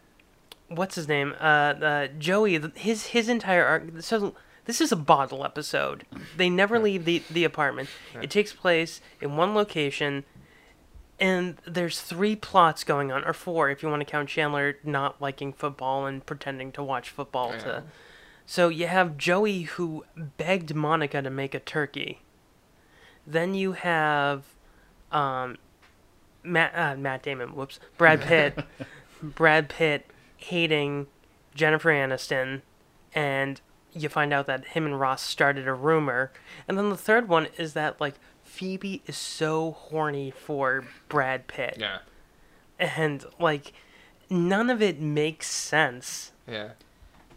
[0.68, 1.34] what's his name?
[1.40, 2.60] Uh, uh, Joey.
[2.76, 4.02] His his entire arc.
[4.02, 6.06] So this is a bottle episode.
[6.36, 7.90] They never leave the the apartment.
[8.22, 10.24] It takes place in one location.
[11.18, 15.22] And there's three plots going on, or four if you want to count Chandler not
[15.22, 17.54] liking football and pretending to watch football.
[17.60, 17.84] To
[18.46, 22.20] so you have Joey who begged Monica to make a turkey.
[23.26, 24.44] Then you have
[25.10, 25.58] um,
[26.44, 27.56] Matt uh, Matt Damon.
[27.56, 28.60] Whoops, Brad Pitt.
[29.22, 31.08] Brad Pitt hating
[31.54, 32.62] Jennifer Aniston,
[33.14, 33.62] and
[33.94, 36.32] you find out that him and Ross started a rumor.
[36.68, 41.78] And then the third one is that like Phoebe is so horny for Brad Pitt,
[41.80, 42.00] Yeah.
[42.80, 43.74] and like
[44.30, 46.32] none of it makes sense.
[46.48, 46.72] Yeah.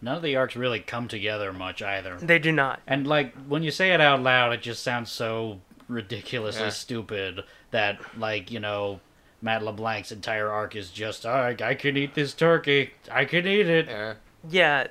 [0.00, 2.16] None of the arcs really come together much either.
[2.18, 2.80] They do not.
[2.86, 6.68] And like when you say it out loud, it just sounds so ridiculously Yeah.
[6.70, 9.00] stupid that like you know
[9.40, 13.68] Matt LeBlanc's entire arc is just I I can eat this turkey, I can eat
[13.68, 13.86] it.
[13.88, 14.14] Yeah.
[14.48, 14.86] Yeah,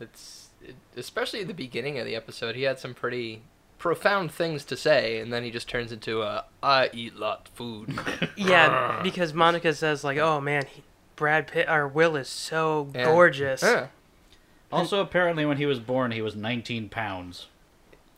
[0.00, 3.42] It's it, especially at the beginning of the episode, he had some pretty
[3.78, 7.98] profound things to say, and then he just turns into a I eat lot food.
[8.36, 10.82] Yeah, because Monica says like, "Oh man, he,
[11.16, 13.04] Brad Pitt or Will is so Yeah.
[13.06, 13.88] gorgeous." Yeah.
[14.70, 17.46] Also, apparently, when he was born, he was 19 pounds.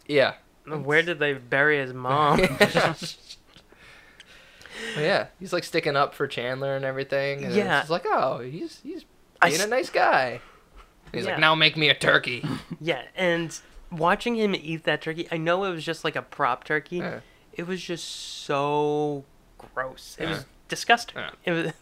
[0.07, 0.35] Yeah.
[0.67, 2.39] Where did they bury his mom?
[4.99, 5.27] yeah.
[5.41, 7.45] He's like sticking up for Chandler and everything.
[7.45, 7.81] And Yeah.
[7.81, 9.05] It's like, oh, he's he's
[9.43, 10.41] being a s- nice guy.
[11.13, 11.33] He's Yeah.
[11.33, 12.45] like, now make me a turkey.
[12.81, 13.57] yeah, and
[13.93, 16.97] watching him eat that turkey, I know it was just like a prop turkey.
[16.99, 17.21] Yeah.
[17.53, 19.25] It was just so
[19.59, 20.17] gross.
[20.19, 21.17] It was disgusting.
[21.19, 21.31] Yeah.
[21.45, 21.73] It was,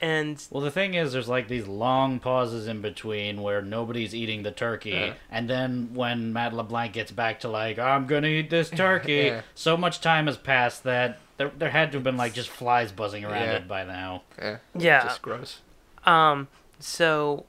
[0.00, 4.42] and Well, the thing is, there's like these long pauses in between where nobody's eating
[4.42, 5.14] the turkey, Yeah.
[5.30, 9.42] and then when Matt LeBlanc gets back to like, I'm gonna eat this turkey, Yeah.
[9.54, 12.92] so much time has passed that there, there had to have been like just flies
[12.92, 13.52] buzzing around Yeah.
[13.56, 14.22] it by now.
[14.38, 14.56] Yeah.
[14.76, 15.60] yeah, Just gross.
[16.04, 17.46] Um, so,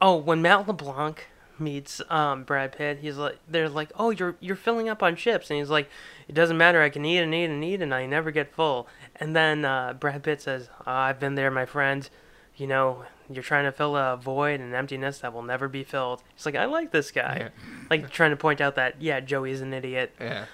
[0.00, 1.26] oh, when Matt LeBlanc
[1.58, 5.50] meets um Brad Pitt, he's like, they're like, oh, you're you're filling up on chips,
[5.50, 5.88] and he's like,
[6.28, 8.88] it doesn't matter, I can eat and eat and eat, and I never get full.
[9.16, 12.08] And then uh, Brad Pitt says, "Uh, I've been there, my friend.
[12.56, 16.22] You know, you're trying to fill a void, and emptiness that will never be filled.
[16.34, 17.50] He's like, I like this guy,
[17.90, 20.12] like trying to point out that yeah, Joey's an idiot.
[20.20, 20.46] Yeah.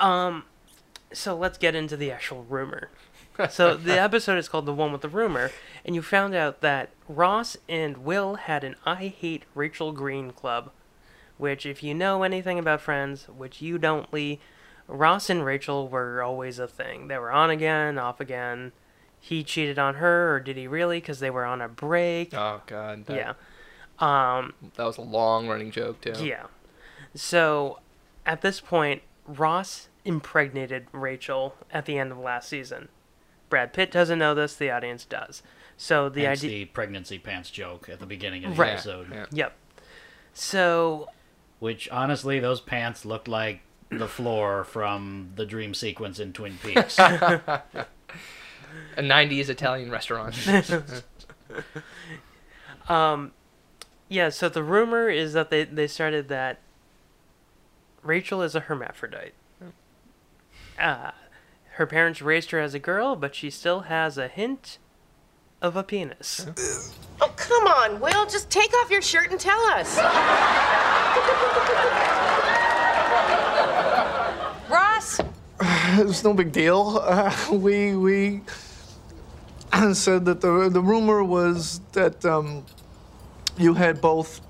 [0.00, 0.44] Um,
[1.14, 2.90] so let's get into the actual rumor.
[3.50, 5.50] So the episode is called "The One with the Rumor,"
[5.84, 10.70] and you found out that Ross and Will had an "I Hate Rachel Green" club,
[11.36, 14.38] which, if you know anything about Friends, which you don't, Lee,
[14.86, 17.08] Ross and Rachel were always a thing.
[17.08, 18.70] They were on again, off again.
[19.18, 20.98] He cheated on her, or did he really?
[21.00, 22.32] Because they were on a break.
[22.34, 23.06] Oh god.
[23.06, 23.32] That, yeah.
[23.98, 26.24] Um, That was a long running joke too.
[26.24, 26.44] yeah.
[27.16, 27.80] So,
[28.24, 32.88] at this point, Ross impregnated Rachel at the end of last season.
[33.48, 35.42] Brad Pitt doesn't know this, the audience does.
[35.76, 36.50] So, the Hence idea.
[36.50, 38.72] the pregnancy pants joke at the beginning of the Right.
[38.72, 39.08] episode.
[39.12, 39.26] Yeah.
[39.30, 39.56] Yep.
[40.32, 41.08] So,
[41.60, 46.98] Which honestly, those pants looked like the floor from the dream sequence in Twin Peaks.
[46.98, 47.42] A
[48.98, 50.36] '90s Italian restaurant.
[52.88, 53.32] um,
[54.08, 56.58] yeah, so the rumor is that they, they started that
[58.02, 59.32] Rachel is a hermaphrodite.
[60.78, 61.10] Uh,
[61.74, 64.78] her parents raised her as a girl, but she still has a hint
[65.60, 66.46] of a penis.
[67.20, 68.26] Oh, come on, Will.
[68.26, 69.98] Just take off your shirt and tell us.
[74.70, 75.20] Ross?
[75.96, 77.00] It's no big deal.
[77.02, 78.42] Uh, we we
[79.92, 82.64] said that the the rumor was that um,
[83.56, 84.40] you had both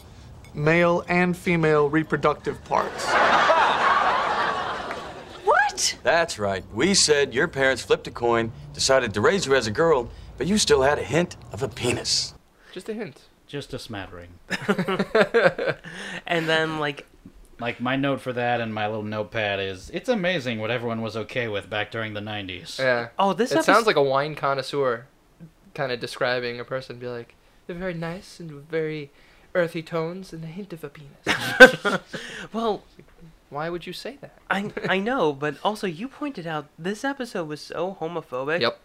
[0.54, 3.06] male and female reproductive parts.
[5.74, 5.96] What?
[6.04, 6.64] That's right.
[6.72, 10.08] We said your parents flipped a coin, decided to raise you as a girl,
[10.38, 12.32] but you still had a hint of a penis.
[12.72, 13.22] Just a hint.
[13.48, 14.28] Just a smattering.
[16.28, 17.06] and then, like,
[17.58, 21.16] Like my note for that and my little notepad is it's amazing what everyone was
[21.16, 22.78] okay with back during the 90s.
[22.78, 23.08] Yeah.
[23.18, 25.06] Oh, this It episode- sounds like a wine connoisseur,
[25.74, 27.00] kind of describing a person.
[27.00, 27.34] Be like,
[27.66, 29.10] they're very nice and very
[29.56, 32.00] earthy tones and a hint of a penis.
[32.52, 32.84] well,
[33.54, 34.36] why would you say that?
[34.50, 38.60] I I know, but also you pointed out this episode was so homophobic.
[38.60, 38.78] Yep.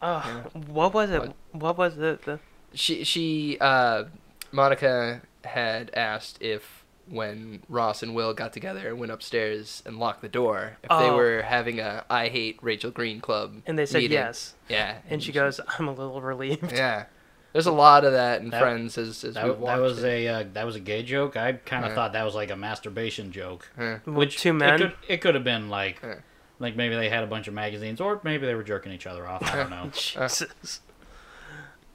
[0.00, 0.22] Uh,
[0.66, 1.20] What was it?
[1.20, 1.34] What?
[1.52, 2.40] What was the, the
[2.74, 4.04] She she uh,
[4.50, 10.22] Monica had asked if when Ross and Will got together and went upstairs and locked
[10.22, 11.16] the door, if they Oh.
[11.16, 13.62] were having a I hate Rachel Green club.
[13.66, 14.18] And they said meeting.
[14.18, 14.54] yes.
[14.68, 14.98] Yeah.
[15.10, 16.72] And she goes, I'm a little relieved.
[16.72, 17.04] Yeah.
[17.52, 20.06] There's a lot of that in That- Friends as, as That, we've that was it.
[20.08, 21.36] a uh, that was a gay joke.
[21.36, 21.94] I kind of Yeah.
[21.94, 23.98] thought that was like a masturbation joke, Yeah.
[24.06, 24.78] which two it men?
[24.78, 26.14] could, it could have been like Yeah.
[26.58, 29.26] like maybe they had a bunch of magazines, or maybe they were jerking each other
[29.26, 29.42] off.
[29.42, 29.90] I don't know.
[29.92, 30.80] Jesus.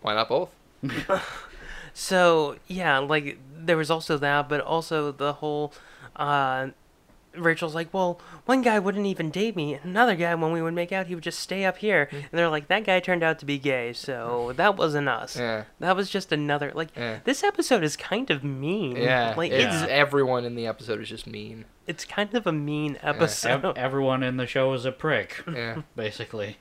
[0.01, 0.49] Why not both?
[1.93, 5.73] So yeah, like there was also that, but also the whole
[6.15, 6.67] uh,
[7.38, 10.73] Rachel's like, well, one guy wouldn't even date me, and another guy, when we would
[10.73, 12.06] make out, he would just stay up here.
[12.08, 12.15] Mm-hmm.
[12.15, 15.38] And they're like, that guy turned out to be gay, so that wasn't us.
[15.38, 15.63] Yeah.
[15.80, 16.89] That was just another like.
[16.95, 17.19] Yeah.
[17.23, 18.95] This episode is kind of mean.
[18.97, 21.65] Yeah, like it's it's everyone in the episode is just mean.
[21.86, 23.63] it's kind of a mean episode.
[23.65, 26.58] Ev- everyone in the show is a prick, Yeah, basically.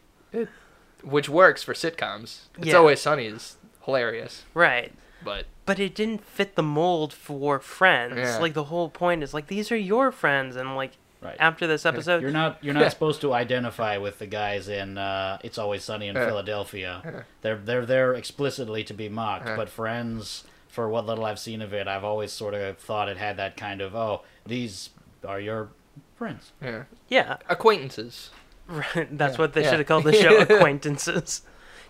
[1.03, 2.47] which works for sitcoms.
[2.59, 2.77] It's Yeah.
[2.77, 4.93] always sunny is hilarious, right.
[5.25, 8.17] but But it didn't fit the mold for friends.
[8.17, 8.39] Yeah.
[8.39, 11.37] Like the whole point is like these are your friends, and like Right.
[11.41, 15.39] after this episode, You're not you're not supposed to identify with the guys in uh,
[15.43, 17.25] It's Always Sunny in Philadelphia.
[17.43, 21.73] They're they're there explicitly to be mocked, but Friends, for what little I've seen of
[21.73, 24.91] it, I've always sort of thought it had that kind of oh these
[25.27, 25.71] are your
[26.17, 26.53] friends.
[26.63, 28.31] yeah, yeah, acquaintances,
[28.69, 29.39] Right, That's Yeah.
[29.39, 29.71] what they Yeah.
[29.71, 31.43] should have called the show acquaintances.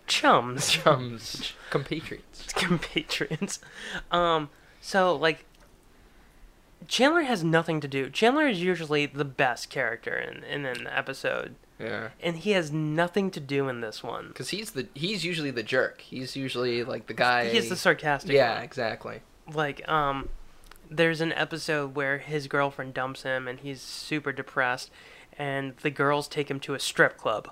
[0.06, 0.68] Chums.
[0.70, 2.52] chums, compatriots.
[2.54, 3.58] Compatriots.
[4.10, 5.44] Um, so like
[6.88, 8.08] Chandler has nothing to do.
[8.10, 11.56] Chandler is usually the best character in, in an episode.
[11.78, 14.28] Yeah, And he has nothing to do in this one.
[14.28, 16.00] because he's the he's usually the jerk.
[16.00, 17.50] He's usually like the guy.
[17.50, 18.62] He's the sarcastic Yeah, one.
[18.64, 19.20] exactly.
[19.52, 20.28] Like, um
[20.88, 24.90] there's an episode where his girlfriend dumps him and he's super depressed
[25.36, 27.50] and the girls take him to a strip club.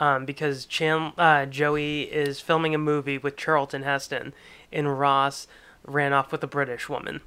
[0.00, 4.34] Um, because Chan- uh, Joey is filming a movie with Charlton Heston,
[4.72, 5.46] and Ross
[5.84, 7.20] ran off with a British woman.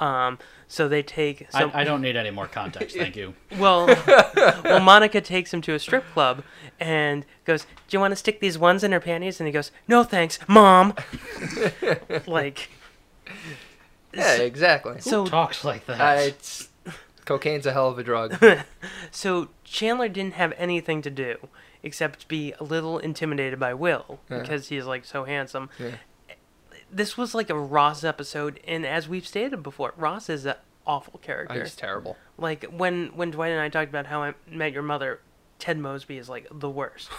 [0.00, 1.48] Um, so they take.
[1.50, 3.34] So, I, I don't need any more context, thank you.
[3.58, 3.86] well,
[4.36, 6.44] well, Monica takes him to a strip club
[6.78, 9.72] and goes, "Do you want to stick these ones in her panties?" And he goes,
[9.88, 10.94] "No, thanks, mom."
[12.26, 12.70] like,
[14.14, 15.00] Yeah, exactly.
[15.00, 16.00] so Talks like that.
[16.00, 16.68] Uh, it's
[17.24, 18.36] cocaine's a hell of a drug.
[19.10, 21.48] So Chandler didn't have anything to do
[21.82, 24.40] except be a little intimidated by Will Yeah.
[24.40, 25.70] because he's like so handsome.
[25.78, 25.92] Yeah.
[26.90, 30.54] This was like a Ross episode, and as we've stated before, Ross is an
[30.86, 31.54] awful character.
[31.54, 32.16] Oh, he's terrible.
[32.38, 35.20] Like when when Dwight and I talked about how I met your mother,
[35.58, 37.10] Ted Mosby is like the worst,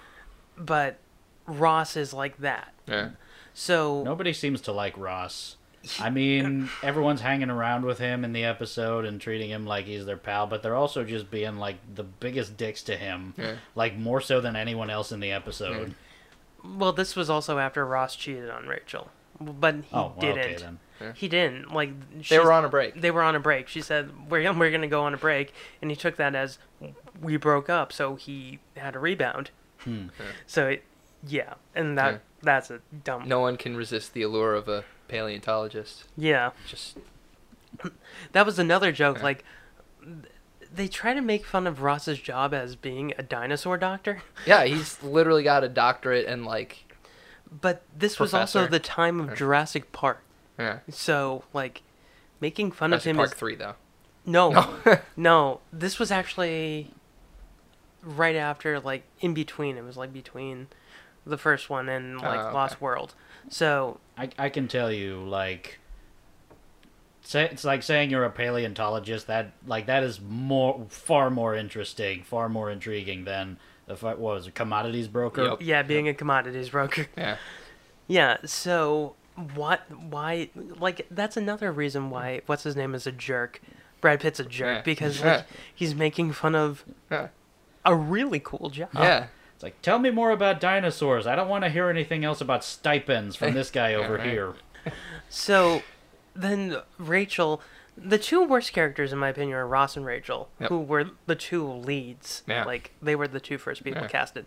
[0.56, 0.98] but
[1.46, 2.72] Ross is like that.
[2.86, 3.10] Yeah.
[3.54, 5.56] So Nobody seems to like Ross.
[6.00, 10.04] I mean, everyone's hanging around with him in the episode and treating him like he's
[10.06, 13.56] their pal, but they're also just being like the biggest dicks to him, Yeah.
[13.74, 15.94] like more so than anyone else in the episode.
[16.64, 20.38] well, this was also after Ross cheated on Rachel, but he Oh, well, didn't.
[20.38, 20.78] okay then.
[21.16, 21.72] He didn't.
[21.74, 21.90] Like
[22.28, 23.00] They were on a break.
[23.00, 23.66] They were on a break.
[23.66, 26.58] She said, "We're we're gonna go on a break," and he took that as
[27.20, 27.92] we broke up.
[27.92, 29.50] So he had a rebound.
[29.80, 30.08] Hmm.
[30.46, 30.84] So it,
[31.26, 32.18] yeah, and that Yeah.
[32.42, 33.26] that's a dumb.
[33.26, 36.04] No one can resist the allure of a paleontologist.
[36.16, 36.98] Yeah, Just
[38.32, 39.18] that was another joke.
[39.18, 39.22] Yeah.
[39.24, 39.44] Like
[40.74, 45.02] they try to make fun of Ross's job as being a dinosaur doctor, yeah, he's
[45.02, 46.84] literally got a doctorate and like
[47.60, 50.22] but this was also the time of Jurassic Park.
[50.58, 50.78] yeah.
[50.90, 51.82] So like
[52.40, 53.74] making fun Jurassic of him Park is three though.
[54.24, 54.76] No,
[55.16, 55.60] no.
[55.72, 56.92] This was actually
[58.02, 59.76] right after, like, in between.
[59.76, 60.68] It was like between
[61.26, 62.54] the first one and like Oh, okay.
[62.54, 63.14] Lost World.
[63.48, 65.78] So I, I can tell you, like,
[67.22, 69.26] say, it's like saying you're a paleontologist.
[69.26, 74.18] That like that is more, far more interesting, far more intriguing than the fa- what
[74.18, 75.44] was a commodities broker.
[75.44, 75.58] Yep.
[75.62, 77.06] yeah, being a commodities broker.
[77.16, 77.36] Yeah.
[78.08, 78.38] Yeah.
[78.44, 79.14] So
[79.54, 79.88] what?
[79.90, 80.50] Why?
[80.56, 83.62] Like that's another reason why what's his name is a jerk.
[84.02, 84.82] Brad Pitt's a jerk Yeah.
[84.82, 85.36] because Yeah.
[85.36, 87.28] like he's making fun of Yeah.
[87.86, 88.88] a really cool job.
[88.94, 89.26] Yeah.
[89.62, 91.24] It's like tell me more about dinosaurs.
[91.24, 94.26] I don't want to hear anything else about stipends from this guy over right.
[94.28, 94.54] here.
[95.28, 95.82] So
[96.34, 97.62] then Rachel,
[97.96, 100.68] the two worst characters in my opinion are Ross and Rachel, Yep.
[100.68, 102.42] who were the two leads.
[102.48, 102.64] Yeah.
[102.64, 104.08] Like they were the two first people Yeah.
[104.08, 104.46] casted.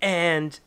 [0.00, 0.58] And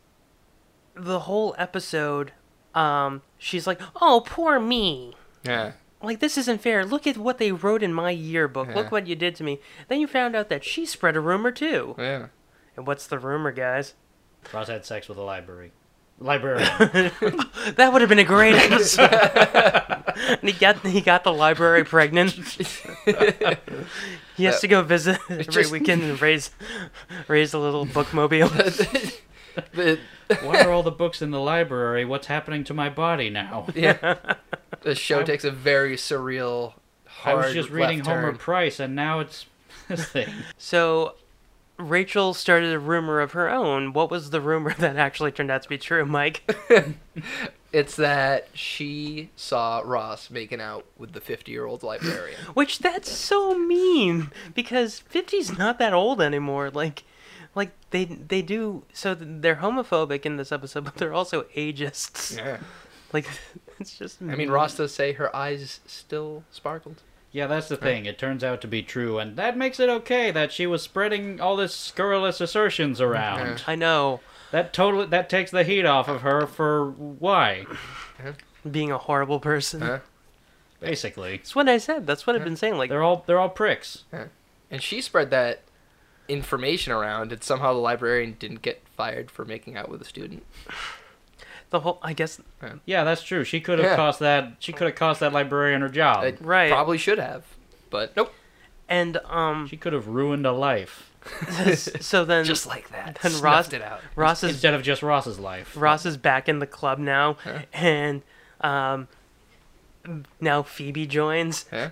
[0.94, 2.32] the whole episode,
[2.76, 5.72] um, she's like, "Oh, poor me." Yeah.
[6.00, 6.84] Like this isn't fair.
[6.84, 8.68] Look at what they wrote in my yearbook.
[8.68, 8.74] Yeah.
[8.76, 9.60] Look what you did to me.
[9.88, 11.94] Then you found out that she spread a rumor too.
[11.98, 12.26] Yeah.
[12.76, 13.94] And what's the rumor, guys?
[14.52, 15.72] Ross had sex with a library.
[16.18, 16.68] Librarian.
[17.76, 19.10] That would have been a great episode.
[19.12, 22.32] and he got he got the library pregnant.
[24.36, 26.50] he has to go visit every just- weekend and raise
[27.28, 28.50] raise a little bookmobile.
[29.72, 29.98] the,
[30.42, 32.04] what are all the books in the library?
[32.04, 33.66] What's happening to my body now?
[33.74, 34.34] yeah.
[34.82, 36.72] The show takes a very surreal,
[37.24, 38.38] I was just reading left Homer turn.
[38.38, 39.46] Price, and now it's
[39.86, 40.28] this thing.
[40.58, 41.14] so
[41.90, 43.92] Rachel started a rumor of her own.
[43.92, 46.54] What was the rumor that actually turned out to be true, Mike?
[47.72, 52.38] It's that she saw Ross making out with the 50 year old librarian.
[52.54, 56.70] Which that's so mean because 50's not that old anymore.
[56.70, 57.04] Like
[57.54, 62.36] like they they do so they're homophobic in this episode, but they're also ageists.
[62.36, 62.58] Yeah.
[63.14, 63.26] Like
[63.80, 67.02] it's just I mean, Ross does say her eyes still sparkled.
[67.32, 68.04] Yeah, that's the thing.
[68.04, 71.40] It turns out to be true, and that makes it okay that she was spreading
[71.40, 73.64] all this scurrilous assertions around.
[73.66, 74.20] I know.
[74.50, 77.64] That totally that takes the heat off of her for why?
[78.70, 80.00] Being a horrible person.
[80.78, 81.38] Basically.
[81.38, 82.06] That's what I said.
[82.06, 82.76] That's what I've been saying.
[82.76, 84.04] Like they're all they're all pricks.
[84.70, 85.62] And she spread that
[86.28, 90.44] information around, and somehow the librarian didn't get fired for making out with a student.
[91.72, 92.40] The whole I guess
[92.86, 93.42] Yeah, that's true.
[93.42, 93.96] She could have Yeah.
[93.96, 96.22] cost that she could have cost that librarian her job.
[96.24, 96.70] It Right.
[96.70, 97.44] Probably should have,
[97.90, 98.32] but nope.
[98.88, 101.08] and um She could have ruined a life.
[102.00, 103.18] so then Just like that.
[103.22, 104.00] Then Snuffed Ross it out.
[104.16, 105.74] Ross is Instead of just Ross's life.
[105.76, 107.36] Ross is back in the club now,
[107.72, 108.22] and
[108.60, 109.06] um,
[110.40, 111.64] now Phoebe joins.
[111.72, 111.90] Yeah.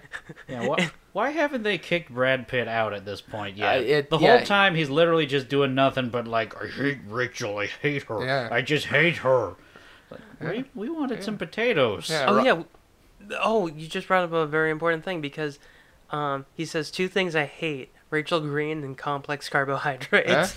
[0.48, 3.78] Yeah, why, why haven't they kicked Brad Pitt out at this point yet?
[3.78, 4.38] Uh, it- the yeah.
[4.38, 8.24] whole time he's literally just doing nothing but like, I hate Rachel, I hate her,
[8.24, 8.48] Yeah.
[8.50, 9.54] I just hate her.
[10.40, 12.08] Like, we, we wanted some potatoes.
[12.10, 12.26] Yeah.
[12.28, 12.62] Oh Ro- yeah.
[13.42, 15.58] Oh, you just brought up a very important thing because
[16.10, 20.32] um, he says two things I hate: Rachel Green and complex carbohydrates.
[20.32, 20.46] Huh?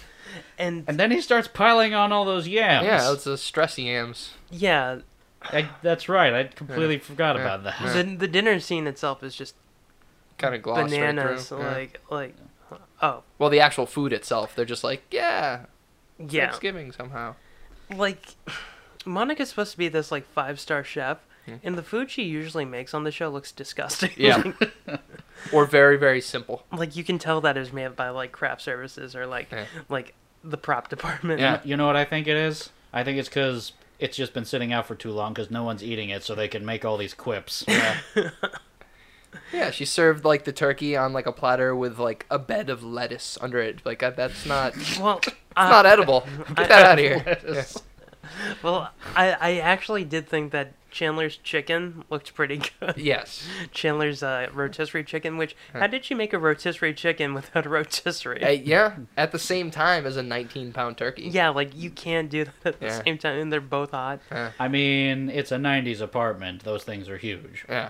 [0.57, 2.85] And And then he starts piling on all those yams.
[2.85, 4.31] Yeah, it's the stress yams.
[4.49, 4.99] yeah,
[5.43, 6.33] I, that's right.
[6.33, 7.41] I completely forgot Yeah.
[7.43, 7.93] about that.
[7.93, 9.53] the the dinner scene itself is just
[10.39, 11.51] Kind of glossed bananas.
[11.51, 11.59] right through.
[11.59, 11.71] Yeah.
[11.73, 12.35] Like like
[13.03, 15.65] oh Well, the actual food itself, they're just like, yeah,
[16.17, 17.35] yeah, Thanksgiving somehow.
[17.95, 18.25] like
[19.05, 21.19] Monica's supposed to be this like five star chef.
[21.45, 21.55] Hmm.
[21.61, 24.11] And the food she usually makes on the show looks disgusting.
[24.15, 24.53] Yeah.
[25.51, 26.65] or very, very simple.
[26.71, 29.65] like you can tell that it was made by like craft services or like Yeah.
[29.89, 31.39] like the prop department.
[31.41, 31.59] Yeah.
[31.65, 32.69] You know what I think it is?
[32.93, 35.83] I think it's because it's just been sitting out for too long because no one's
[35.83, 37.65] eating it, so they can make all these quips.
[38.15, 38.29] Yeah.
[39.51, 42.83] yeah, she served like the turkey on like a platter with like a bed of
[42.83, 43.79] lettuce under it.
[43.85, 45.19] Like uh, that's not it's Well,
[45.55, 46.25] not edible.
[46.55, 47.65] Get that out of here.
[48.43, 48.53] Yeah.
[48.63, 52.97] well, I I actually did think that Chandler's chicken looked pretty good.
[52.97, 53.47] Yes.
[53.71, 55.37] Chandler's uh, rotisserie chicken.
[55.37, 58.43] Which how did she make a rotisserie chicken without a rotisserie?
[58.43, 61.23] Uh, yeah, at the same time as a 19 pound turkey.
[61.23, 63.01] Yeah, like you can't do that at the Yeah.
[63.03, 64.19] same time, and they're both hot.
[64.59, 66.63] I mean, it's a 90s apartment.
[66.63, 67.65] Those things are huge.
[67.67, 67.89] Yeah.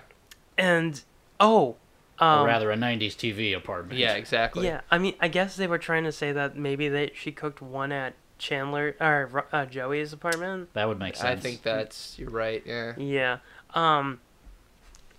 [0.58, 1.02] And
[1.40, 1.76] oh,
[2.22, 4.00] or um, rather, a 90s TV apartment.
[4.00, 4.68] Yeah, exactly.
[4.68, 7.62] Yeah, I mean, I guess they were trying to say that maybe they she cooked
[7.62, 8.14] one at
[8.44, 10.74] Chandler or uh, Joey's apartment.
[10.74, 11.40] That would make sense.
[11.40, 12.62] I think that's you're right.
[12.66, 12.94] Yeah.
[12.98, 13.38] Yeah.
[13.74, 14.20] Um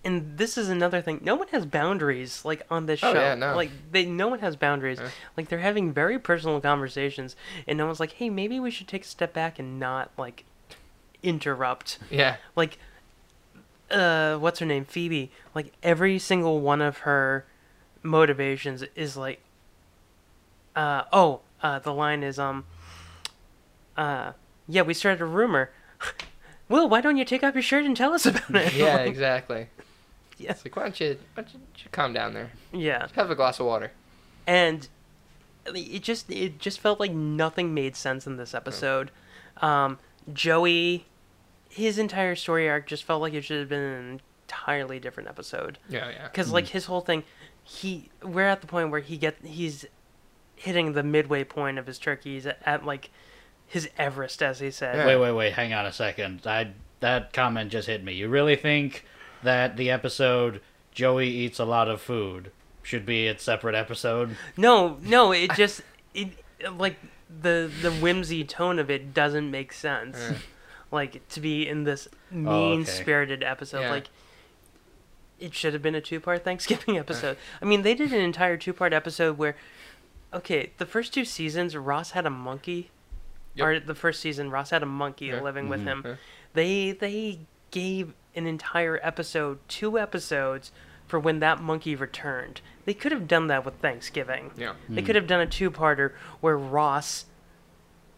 [0.04, 1.20] and this is another thing.
[1.22, 3.18] No one has boundaries like on this Oh, show.
[3.20, 3.56] yeah, no.
[3.56, 4.98] Like they no one has boundaries.
[5.00, 5.08] Yeah.
[5.36, 7.34] Like they're having very personal conversations
[7.66, 10.44] and no one's like, "Hey, maybe we should take a step back and not like
[11.22, 12.36] interrupt." Yeah.
[12.54, 12.78] Like
[13.90, 14.84] uh what's her name?
[14.84, 15.30] Phoebe.
[15.54, 17.46] Like every single one of her
[18.02, 19.40] motivations is like
[20.76, 22.64] uh oh, uh the line is um
[23.96, 24.32] uh
[24.66, 25.70] yeah, we started a rumor.
[26.68, 28.72] Will, why don't you take off your shirt and tell us about it?
[28.74, 29.66] Yeah, Like, exactly.
[30.38, 30.52] Yeah.
[30.52, 32.50] It's like, why don't you, why don't you, you calm down there?
[32.72, 33.06] Yeah.
[33.14, 33.92] Have a glass of water.
[34.46, 34.88] and
[35.66, 39.10] it just it just felt like nothing made sense in this episode.
[39.62, 39.98] Um,
[40.32, 41.06] Joey,
[41.70, 45.78] his entire story arc just felt like it should have been an entirely different episode.
[45.88, 46.24] Yeah, yeah.
[46.24, 47.24] Because like his whole thing,
[47.62, 49.86] he we're at the point where he get he's
[50.56, 53.08] hitting the midway point of his turkeys at, at like
[53.66, 55.06] his Everest, as he said.
[55.06, 55.52] Wait, wait, wait.
[55.54, 56.46] Hang on a second.
[56.46, 58.14] I that comment just hit me.
[58.14, 59.04] You really think
[59.42, 60.60] that the episode
[60.92, 62.50] Joey eats a lot of food
[62.82, 64.36] should be its separate episode?
[64.56, 65.82] No, no, it just
[66.14, 66.28] it
[66.76, 66.96] like
[67.28, 70.18] the the whimsy tone of it doesn't make sense.
[70.90, 73.90] Like to be in this oh, mean spirited episode, Yeah.
[73.90, 74.08] like
[75.40, 77.36] it should have been a two part Thanksgiving episode.
[77.60, 79.56] I mean, they did an entire two part episode where,
[80.32, 82.90] okay, the first two seasons Ross had a monkey,
[83.54, 83.66] Yep.
[83.66, 85.40] or the first season Ross had a monkey Yeah.
[85.40, 85.88] living with mm-hmm.
[85.88, 86.02] him.
[86.04, 86.14] Yeah.
[86.54, 87.40] They they
[87.70, 90.72] gave an entire episode, two episodes
[91.06, 92.60] for when that monkey returned.
[92.84, 94.50] They could have done that with Thanksgiving.
[94.56, 94.74] Yeah.
[94.88, 95.06] They hmm.
[95.06, 97.26] could have done a two-parter where Ross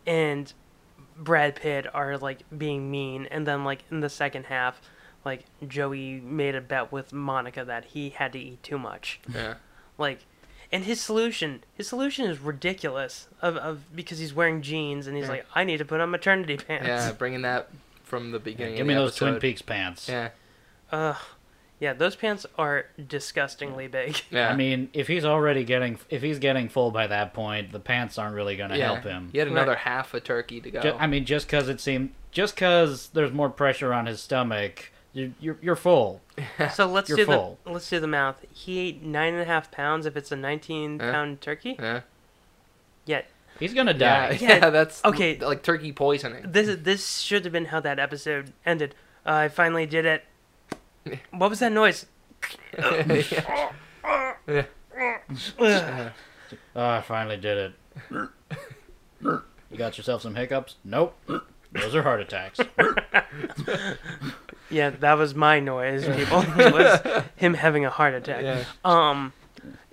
[0.06, 0.52] and
[1.16, 4.80] Brad Pitt are like being mean, and then like in the second half,
[5.24, 9.20] like Joey made a bet with Monica that he had to eat too much.
[9.34, 9.54] Yeah.
[9.98, 10.26] Like,
[10.72, 13.28] and his solution, his solution is ridiculous.
[13.42, 15.30] Of, of because he's wearing jeans and he's Yeah.
[15.32, 16.86] like, I need to put on maternity pants.
[16.86, 17.68] Yeah, bringing that
[18.04, 18.74] from the beginning.
[18.74, 19.38] Give of me the those Twin.
[19.38, 20.08] Peaks pants.
[20.08, 20.30] Yeah.
[20.92, 21.16] Ugh.
[21.78, 24.22] Yeah, those pants are disgustingly big.
[24.30, 24.48] Yeah.
[24.48, 28.16] I mean, if he's already getting if he's getting full by that point, the pants
[28.18, 28.86] aren't really going to yeah.
[28.92, 29.28] help him.
[29.32, 30.80] He had another half a turkey to go.
[30.80, 34.90] Ju- I mean, just because it seemed, just because there's more pressure on his stomach,
[35.16, 36.20] you're you're, you're full.
[36.74, 37.58] So let's You're do full.
[37.64, 38.44] the let's do the math.
[38.52, 41.10] He ate nine and a half pounds if it's a nineteen Yeah.
[41.12, 41.76] pound turkey.
[41.78, 42.00] yeah.
[43.06, 43.22] Yeah.
[43.58, 44.38] He's gonna Yeah, die.
[44.40, 45.38] yeah, that's Okay.
[45.38, 46.44] like turkey poisoning.
[46.46, 48.94] This this should have been how that episode ended.
[49.24, 50.24] Uh, I finally did it.
[51.30, 52.04] What was that noise?
[52.78, 53.72] yeah.
[54.46, 54.64] Yeah.
[55.58, 56.12] Ugh.
[56.76, 57.72] Oh, I finally did it.
[59.70, 60.76] You got yourself some hiccups?
[60.84, 61.16] Nope.
[61.72, 62.60] Those are heart attacks.
[64.70, 66.44] Yeah, that was my noise, people.
[66.58, 68.42] It was him having a heart attack.
[68.42, 68.64] Yeah.
[68.84, 69.32] Um.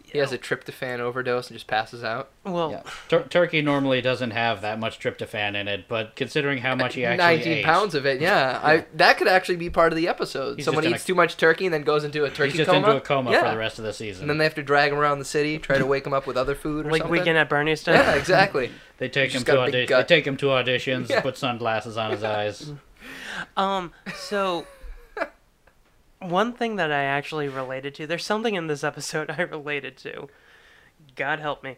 [0.05, 2.29] He has a tryptophan overdose and just passes out.
[2.43, 2.83] Well, Yeah.
[3.09, 7.03] Tur- turkey normally doesn't have that much tryptophan in it, but considering how much he
[7.03, 8.59] actually 19 ate, pounds of it, yeah.
[8.63, 10.57] I that could actually be part of the episode.
[10.57, 12.51] He's Someone just in eats a- too much turkey and then goes into a turkey
[12.51, 12.85] he's just coma.
[12.85, 13.41] into a coma yeah.
[13.43, 14.21] for the rest of the season.
[14.23, 16.27] And then they have to drag him around the city, try to wake him up
[16.27, 17.11] with other food or like something.
[17.19, 17.95] Weekend at Bernie's style.
[17.95, 18.69] Yeah, exactly.
[18.99, 20.07] They take him to got a big audi- gut.
[20.07, 21.21] They take him to auditions, Yeah.
[21.21, 22.71] put sunglasses on his eyes.
[23.57, 24.65] Um, so
[26.19, 30.27] one thing that I actually related to, there's something in this episode I related to.
[31.15, 31.77] God help me.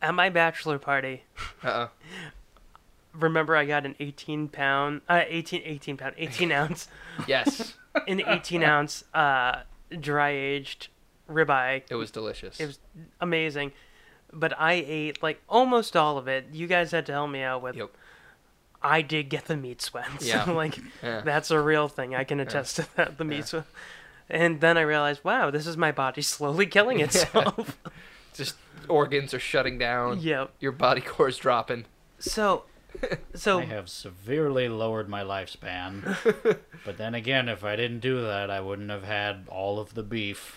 [0.00, 1.22] At my bachelor party,
[1.62, 1.90] Uh-oh.
[3.14, 6.88] remember I got an 18 pound, uh, 18, 18 pound, 18 ounce,
[7.26, 7.74] Yes.
[8.08, 9.60] an 18 ounce, uh,
[10.00, 10.88] dry aged
[11.30, 11.82] ribeye.
[11.88, 12.58] It was delicious.
[12.58, 12.78] It was
[13.20, 13.72] amazing.
[14.32, 16.46] But I ate like almost all of it.
[16.52, 17.76] You guys had to help me out with.
[17.76, 17.90] Yep.
[18.82, 20.26] I did get the meat sweats.
[20.26, 20.50] Yeah.
[20.50, 21.20] like Yeah.
[21.22, 22.14] that's a real thing.
[22.14, 23.18] I can attest to that.
[23.18, 23.64] The meat sweat.
[24.30, 27.78] And then I realized, wow, this is my body slowly killing itself.
[28.34, 28.56] Just
[28.88, 30.20] organs are shutting down.
[30.20, 30.52] Yep.
[30.60, 31.84] Your body core's dropping.
[32.18, 32.64] so,
[33.34, 36.16] so I have severely lowered my lifespan.
[36.84, 40.02] but then again, if I didn't do that, I wouldn't have had all of the
[40.02, 40.56] beef.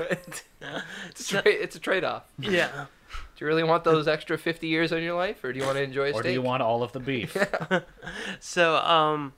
[1.10, 2.24] It's a, tra- it's a trade-off.
[2.40, 2.86] yeah.
[3.36, 5.78] Do you really want those extra 50 years on your life, or do you want
[5.78, 6.24] to enjoy a Or steak?
[6.24, 7.36] do you want all of the beef?
[8.40, 9.34] So, um,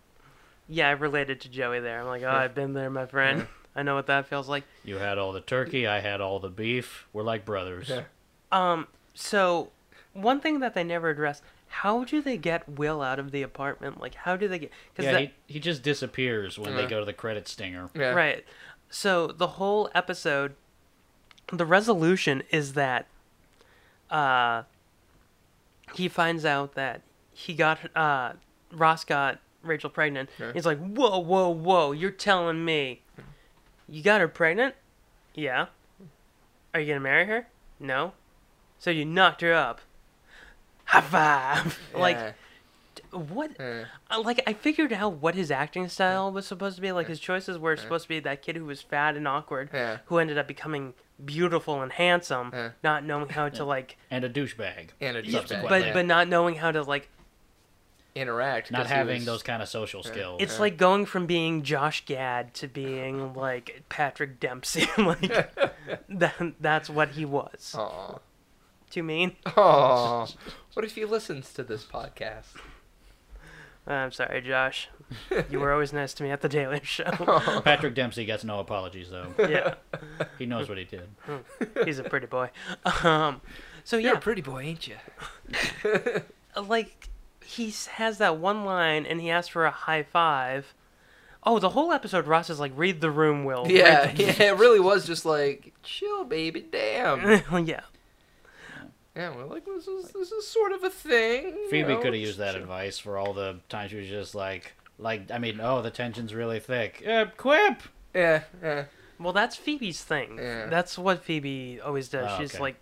[0.67, 1.99] yeah, I related to Joey there.
[1.99, 3.47] I'm like, oh, I've been there, my friend.
[3.75, 4.63] I know what that feels like.
[4.83, 7.07] You had all the turkey, I had all the beef.
[7.13, 7.89] We're like brothers.
[7.89, 8.03] Yeah.
[8.51, 9.69] Um, so
[10.13, 13.99] one thing that they never address: how do they get Will out of the apartment?
[13.99, 14.71] Like, how do they get?
[14.97, 17.89] Yeah, that, he, he just disappears when they go to the credit stinger.
[17.93, 18.11] Yeah.
[18.13, 18.45] Right.
[18.89, 20.55] So the whole episode,
[21.51, 23.05] the resolution is that
[24.09, 24.63] uh,
[25.93, 27.01] he finds out that
[27.31, 28.33] he got uh,
[28.71, 30.29] Ross got Rachel pregnant.
[30.39, 30.53] Yeah.
[30.53, 31.91] He's like, whoa, whoa, whoa!
[31.91, 33.01] You're telling me
[33.87, 34.75] you got her pregnant?
[35.33, 35.67] Yeah.
[36.73, 37.47] Are you gonna marry her?
[37.79, 38.13] No.
[38.79, 39.81] So you knocked her up.
[40.85, 41.79] High five!
[41.95, 42.35] Like
[43.11, 43.51] what?
[43.59, 43.85] Yeah.
[44.11, 46.91] Uh, like I figured out what his acting style was supposed to be.
[46.91, 49.99] Like his choices were supposed to be that kid who was fat and awkward, Yeah.
[50.05, 50.93] who ended up becoming
[51.23, 52.69] beautiful and handsome, Yeah.
[52.83, 54.89] not knowing how to like, And a douchebag.
[55.01, 55.61] And a douchebag.
[55.63, 55.93] but- but yeah.
[55.93, 57.09] but not knowing how to like.
[58.15, 58.71] Interact.
[58.71, 60.41] not having was- those kind of social skills.
[60.41, 64.87] It's like going from being Josh Gad to being like Patrick Dempsey.
[64.97, 65.21] like
[66.09, 67.75] that, that's what he was.
[67.77, 68.17] Aw.
[68.89, 69.35] Too mean?
[69.45, 70.25] Aw.
[70.73, 72.45] What if he listens to this podcast?
[73.87, 74.89] I'm sorry, Josh.
[75.49, 77.03] You were always nice to me at the Daily Show.
[77.63, 79.33] Patrick Dempsey gets no apologies though.
[79.39, 79.75] yeah,
[80.37, 81.07] He knows what he did.
[81.85, 82.49] he's a pretty boy.
[83.03, 83.39] Um,
[83.85, 84.97] so You're yeah, a pretty boy, ain't you?
[86.61, 87.09] like
[87.43, 90.73] he s- has that one line and he asks for a high five.
[91.43, 94.57] Oh, the whole episode, Ross is like, "Read the room, Will." Read Yeah, yeah, it
[94.57, 97.21] really was just like, chill, baby, damn.
[97.65, 97.81] yeah.
[99.17, 101.57] Yeah, we're like, this is this is sort of a thing.
[101.71, 104.73] Phoebe know, could have used that advice for all the times she was just like,
[104.99, 107.03] like I mean, oh, the tension's really thick.
[107.05, 107.81] Uh, quip.
[108.13, 108.85] Yeah, yeah.
[109.19, 110.37] Well, that's Phoebe's thing.
[110.37, 110.67] Yeah.
[110.67, 112.27] That's what Phoebe always does.
[112.31, 112.61] Oh, she's okay.
[112.61, 112.75] like,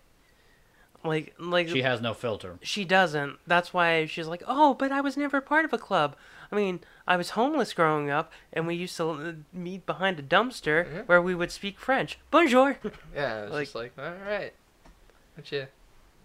[1.02, 2.58] like, like She has no filter.
[2.60, 3.38] she doesn't.
[3.46, 6.14] That's why she's like, oh, but I was never part of a club.
[6.52, 10.22] I mean, I was homeless growing up, and we used to uh, meet behind a
[10.22, 12.18] dumpster where we would speak French.
[12.30, 12.76] Bonjour.
[13.14, 14.52] Yeah, it's Like- just like, all right,
[14.84, 14.90] why
[15.38, 15.66] don't you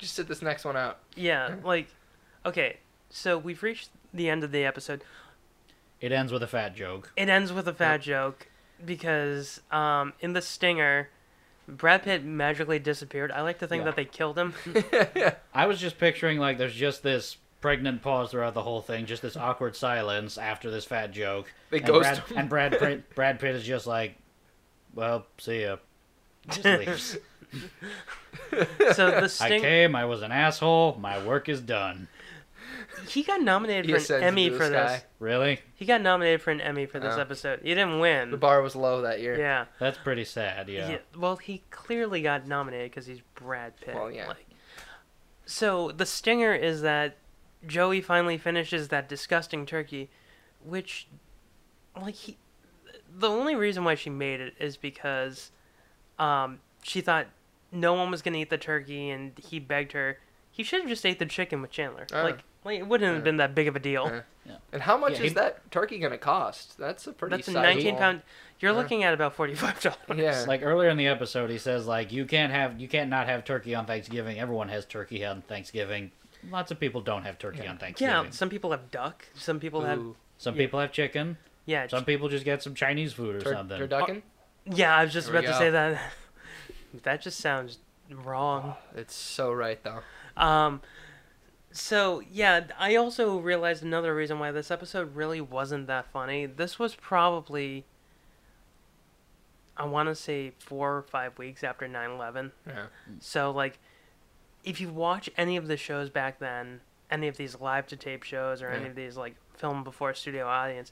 [0.02, 1.00] just sit this next one out?
[1.16, 1.88] yeah, like,
[2.46, 2.78] okay.
[3.10, 5.04] So we've reached the end of the episode.
[6.02, 7.12] It ends with a fat joke.
[7.16, 8.48] It ends with a fat joke
[8.84, 11.10] because um, in the stinger,
[11.68, 13.32] Brad Pitt magically disappeared.
[13.32, 13.86] I like to think Yeah.
[13.86, 14.54] that they killed him.
[15.54, 19.22] I was just picturing like there's just this pregnant pause throughout the whole thing, just
[19.22, 21.54] this awkward silence after this fat joke.
[21.70, 22.38] They and ghost Brad, him.
[22.40, 24.16] and Brad Pitt, Brad Pitt is just like,
[24.96, 25.76] well, see ya.
[26.50, 27.18] Just leaves.
[28.94, 29.96] so the I came.
[29.96, 30.98] I was an asshole.
[31.00, 32.08] My work is done.
[33.08, 34.92] he got nominated He for an ascends Emmy into the for this.
[34.92, 35.04] sky.
[35.20, 35.60] Really?
[35.76, 37.22] He got nominated for an Emmy for this Oh.
[37.22, 37.60] episode.
[37.62, 38.32] He didn't win.
[38.32, 39.38] The bar was low that year.
[39.38, 39.66] Yeah.
[39.80, 40.68] That's pretty sad.
[40.70, 40.90] Yeah.
[40.92, 43.96] Yeah, Well, he clearly got nominated because he's Brad Pitt.
[43.96, 44.28] Well, yeah.
[44.28, 44.46] Like,
[45.46, 47.18] so the stinger is that
[47.68, 50.10] Joey finally finishes that disgusting turkey,
[50.64, 51.08] which,
[52.00, 52.38] like he,
[53.10, 55.52] the only reason why she made it is because,
[56.22, 57.28] um, she thought
[57.72, 60.18] no one was gonna eat the turkey, and he begged her.
[60.52, 62.06] He should have just ate the chicken with Chandler.
[62.14, 62.24] Uh.
[62.24, 63.26] like, like it wouldn't have Uh.
[63.26, 64.04] been that big of a deal.
[64.48, 64.52] Uh.
[64.74, 66.78] And how much Yeah, is he- that turkey gonna cost?
[66.78, 67.36] That's a pretty.
[67.36, 68.22] That's a 19 pound.
[68.60, 68.78] You're Yeah.
[68.78, 69.98] looking at about forty five dollars.
[70.18, 70.46] Yeah.
[70.48, 73.44] Like earlier in the episode, he says like you can't have you can't not have
[73.46, 74.40] turkey on Thanksgiving.
[74.40, 76.12] Everyone has turkey on Thanksgiving.
[76.50, 78.26] Lots of people don't have turkey on Thanksgiving.
[78.26, 79.26] Yeah, some people have duck.
[79.36, 80.02] Some people have.
[80.40, 80.62] Some yeah.
[80.64, 81.38] people have chicken.
[81.68, 83.80] Yeah, Some people just get some Chinese food or Tur- something.
[83.80, 84.24] turducken?
[84.66, 86.02] Yeah, I was just There we about to say that.
[87.04, 88.76] that just sounds wrong.
[88.96, 90.02] It's so right though.
[90.38, 90.82] Um,
[91.72, 96.46] so yeah, I also realized another reason why this episode really wasn't that funny.
[96.46, 97.86] This was probably,
[99.78, 102.52] I want to say four or five weeks after 9/11.
[102.68, 102.86] Yeah.
[103.20, 103.80] So like,
[104.64, 108.24] if you watch any of the shows back then, any of these live to tape
[108.24, 110.92] shows or any of these like film before studio audience,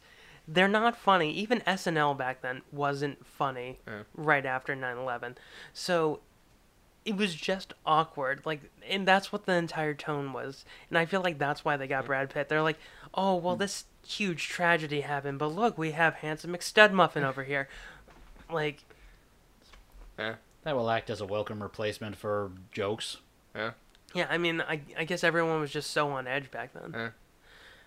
[0.51, 1.31] they're not funny.
[1.33, 4.03] Even SNL back then wasn't funny Yeah.
[4.15, 5.37] right after 9/11.
[5.73, 6.21] So
[7.05, 8.41] it was just awkward.
[8.45, 10.65] Like and that's what the entire tone was.
[10.89, 12.49] And I feel like that's why they got Brad Pitt.
[12.49, 12.79] They're like,
[13.13, 13.59] "Oh, well hmm.
[13.59, 17.69] this huge tragedy happened, but look, we have handsome McStud Muffin over here."
[18.49, 18.83] Like
[20.17, 20.35] Yeah.
[20.63, 23.17] That will act as a welcome replacement for jokes.
[23.55, 23.71] Yeah.
[24.13, 26.91] Yeah, I mean, I, I guess everyone was just so on edge back then.
[26.93, 27.09] Yeah.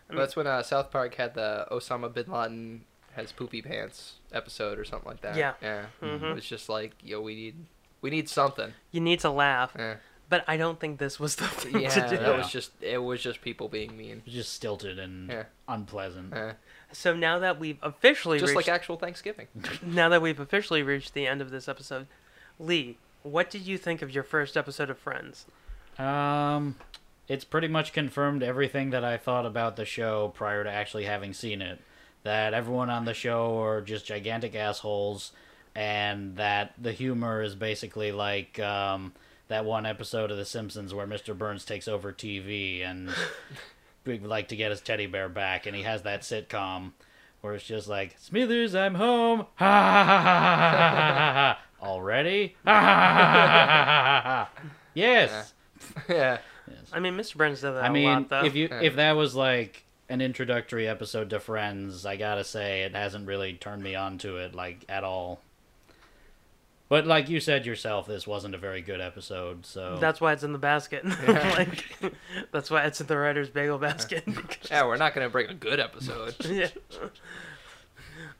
[0.09, 2.85] I mean- That's when uh, South Park had the Osama bin Laden
[3.15, 5.37] has poopy pants episode or something like that.
[5.37, 5.53] Yeah.
[5.63, 5.87] Yeah.
[6.01, 6.23] Mhm.
[6.31, 7.57] It was just like, yo, we need
[8.01, 8.73] we need something.
[8.91, 9.97] You need to laugh, Yeah.
[10.29, 12.17] but I don't think this was the thing Yeah, to do.
[12.17, 14.23] that was just it was just people being mean.
[14.27, 15.45] Just stilted and Yeah.
[15.69, 16.33] unpleasant.
[16.33, 16.53] Yeah.
[16.93, 19.47] So now that we've officially Just reached, like actual Thanksgiving.
[19.83, 22.07] now that we've officially reached the end of this episode,
[22.59, 25.47] Lee, what did you think of your first episode of Friends?
[25.99, 26.77] Um,
[27.29, 31.33] it's pretty much confirmed everything that I thought about the show prior to actually having
[31.33, 31.81] seen it.
[32.25, 35.33] That everyone on the show are just gigantic assholes,
[35.75, 39.13] and that the humor is basically like um,
[39.49, 41.37] that one episode of The Simpsons where Mr.
[41.37, 43.11] Burns takes over TV and
[44.07, 46.93] would like to get his teddy bear back, and he has that sitcom
[47.41, 49.47] where it's just like Smithers, I'm home.
[49.57, 51.59] Ha ha ha ha ha ha ha ha.
[51.83, 52.57] Already?
[52.65, 54.63] Ha ha ha ha ha ha ha.
[54.95, 55.55] Yes.
[56.09, 56.39] yeah.
[56.93, 57.37] I mean, Mr.
[57.37, 58.45] Burns did that I a mean, lot, though.
[58.45, 62.95] if you if that was like an introductory episode to Friends, I gotta say it
[62.95, 65.41] hasn't really turned me on to it like at all.
[66.89, 69.65] But like you said yourself, this wasn't a very good episode.
[69.65, 71.03] So That's why it's in the basket.
[71.27, 71.55] Yeah.
[71.57, 72.13] like,
[72.53, 74.25] that's why it's in the writer's bagel basket.
[74.71, 76.35] Yeah, we're not gonna bring a good episode.
[76.45, 76.69] yeah.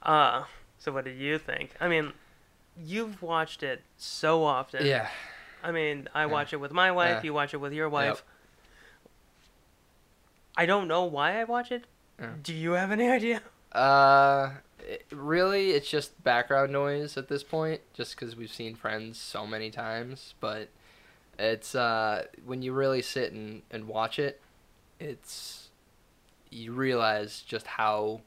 [0.03, 0.45] Uh,
[0.79, 1.71] so what do you think?
[1.81, 2.13] I mean,
[2.77, 4.85] you've watched it so often.
[4.85, 5.09] Yeah.
[5.63, 7.19] I mean, I watch it with my wife.
[7.19, 7.23] Yeah.
[7.23, 8.07] You watch it with your wife.
[8.17, 8.21] Yep.
[10.57, 11.85] I don't know why I watch it.
[12.21, 12.31] Yeah.
[12.43, 13.43] Do you have any idea?
[13.73, 14.51] Uh,
[14.81, 19.47] it- really, it's just background noise at this point, just because we've seen Friends so
[19.47, 20.35] many times.
[20.41, 20.69] But
[21.39, 24.41] it's uh, when you really sit and, and watch it,
[25.01, 25.69] it's
[26.51, 28.21] you realize just how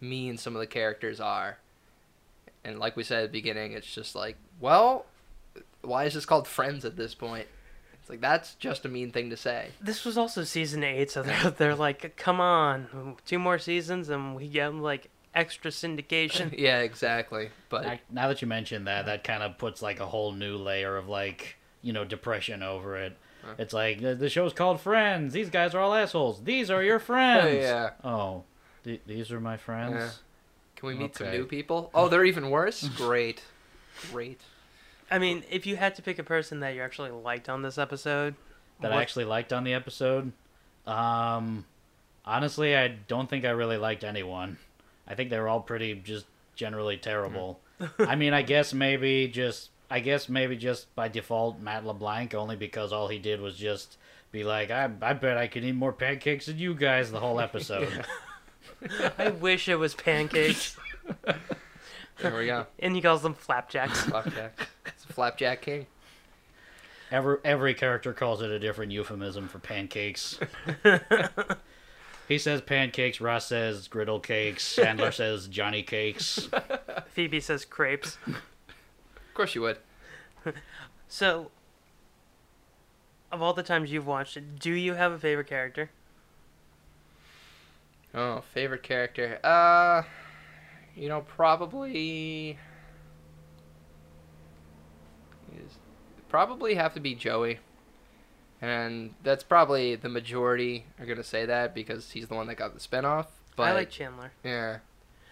[0.00, 1.58] mean some of the characters are.
[2.64, 5.04] And like we said at the beginning, it's just like, well,
[5.86, 7.46] why is this called Friends at this point?
[8.00, 9.70] It's like that's just a mean thing to say.
[9.80, 14.36] This was also season eight, so they're, they're like, come on, two more seasons and
[14.36, 16.54] we get like extra syndication.
[16.58, 17.50] yeah, exactly.
[17.68, 20.56] But I- now that you mentioned that, that kind of puts like a whole new
[20.56, 23.16] layer of like you know depression over it.
[23.58, 25.32] It's like the, the show's called Friends.
[25.32, 26.42] These guys are all assholes.
[26.42, 27.46] These are your friends.
[27.46, 27.90] Oh, Yeah.
[28.02, 28.42] Oh,
[28.82, 29.94] th- these are my friends.
[29.94, 30.10] Yeah.
[30.74, 31.90] Can we meet some new people?
[31.94, 32.88] Oh, they're even worse.
[32.96, 33.42] Great,
[34.10, 34.40] great.
[35.10, 37.78] I mean, if you had to pick a person that you actually liked on this
[37.78, 38.34] episode,
[38.80, 40.32] that I actually liked on the episode.
[40.86, 41.64] Um,
[42.24, 44.58] honestly, I don't think I really liked anyone.
[45.06, 46.26] I think they were all pretty just
[46.56, 47.60] generally terrible.
[47.98, 52.56] I mean, I guess maybe just I guess maybe just by default Matt LeBlanc only
[52.56, 53.96] because all he did was just
[54.32, 57.38] be like, I I bet I could eat more pancakes than you guys the whole
[57.40, 58.04] episode.
[59.18, 60.76] I wish it was pancakes.
[62.18, 62.66] There we go.
[62.78, 64.02] and he calls them flapjacks.
[64.04, 64.68] Flapjack.
[65.06, 65.86] It's a flapjack king.
[67.12, 70.40] Every every character calls it a different euphemism for pancakes.
[72.28, 73.20] he says pancakes.
[73.20, 74.74] Ross says griddle cakes.
[74.74, 76.48] Chandler says Johnny cakes.
[77.10, 78.18] Phoebe says crepes.
[78.26, 79.78] Of course you would.
[81.08, 81.52] So,
[83.30, 85.88] of all the times you've watched it, do you have a favorite character?
[88.12, 89.38] Oh, favorite character.
[89.44, 90.02] Uh,
[90.96, 92.58] you know, probably.
[95.54, 95.78] is-
[96.28, 97.58] Probably have to be Joey.
[98.60, 102.74] And that's probably the majority are gonna say that because he's the one that got
[102.74, 103.26] the spinoff.
[103.54, 104.32] But I like Chandler.
[104.42, 104.78] yeah,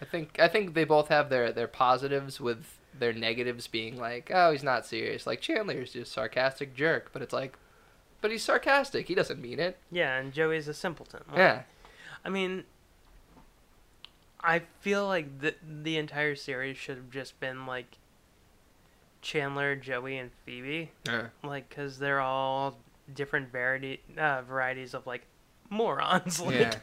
[0.01, 4.31] I think I think they both have their their positives with their negatives being like,
[4.33, 5.25] oh, he's not serious.
[5.27, 7.57] Like Chandler's just sarcastic jerk, but it's like,
[8.21, 9.07] but he's sarcastic.
[9.07, 9.77] He doesn't mean it.
[9.91, 11.21] Yeah, and Joey's a simpleton.
[11.27, 11.61] Like, Yeah.
[12.23, 12.63] I mean,
[14.41, 17.97] I feel like the the entire series should have just been like
[19.25, 20.91] Chandler, Joey, and Phoebe.
[21.07, 21.27] Yeah.
[21.43, 22.77] Like, cause they're all
[23.13, 25.25] different variety uh, varieties of like
[25.71, 26.39] morons.
[26.45, 26.75] like, Yeah.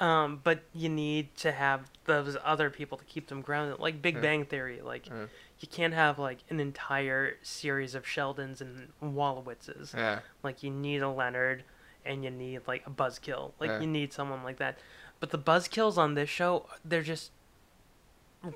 [0.00, 3.78] um, but you need to have those other people to keep them grounded.
[3.78, 4.20] Like Big Yeah.
[4.20, 4.80] Bang Theory.
[4.82, 5.26] Like, Yeah.
[5.60, 9.94] you can't have like an entire series of Sheldons and Wolowitzes.
[9.94, 10.18] Yeah.
[10.42, 11.62] Like you need a Leonard
[12.04, 13.52] and you need like a Buzzkill.
[13.60, 13.80] Like Yeah.
[13.80, 14.78] you need someone like that.
[15.20, 17.30] But the Buzzkills on this show, they're just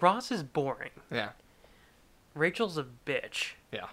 [0.00, 0.90] Ross is boring.
[1.12, 1.30] Yeah.
[2.34, 3.52] Rachel's a bitch.
[3.72, 3.86] Yeah.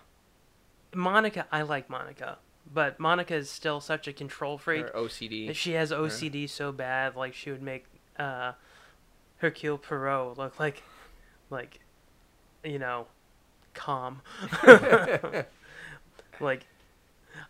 [0.94, 2.38] Monica, I like Monica,
[2.74, 4.84] but Monica is still such a control freak.
[4.88, 5.54] Her OCD.
[5.54, 5.98] She has Yeah.
[5.98, 7.86] OCD so bad, like she would make
[8.18, 8.54] uh,
[9.38, 10.82] Hercule Poirot look like,
[11.50, 11.80] like,
[12.64, 13.08] you know,
[13.74, 14.22] calm.
[16.40, 16.66] like,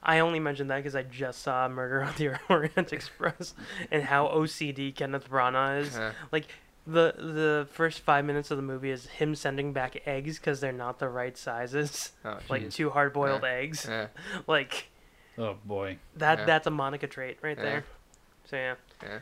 [0.03, 3.53] I only mentioned that because I just saw Murder on the Orient Express
[3.91, 5.95] and how OCD Kenneth Branagh is.
[5.95, 6.11] Uh-huh.
[6.31, 6.47] Like,
[6.87, 10.71] the the first five minutes of the movie is him sending back eggs because they're
[10.71, 13.49] not the right sizes, Oh, like two hard boiled Yeah.
[13.49, 13.85] eggs.
[13.87, 14.07] Yeah.
[14.47, 14.87] Like
[15.37, 15.97] Oh boy.
[16.15, 16.45] that Yeah.
[16.45, 17.63] that's a Monica trait right Yeah.
[17.63, 17.83] there.
[18.49, 18.75] So yeah.
[19.03, 19.19] Yeah.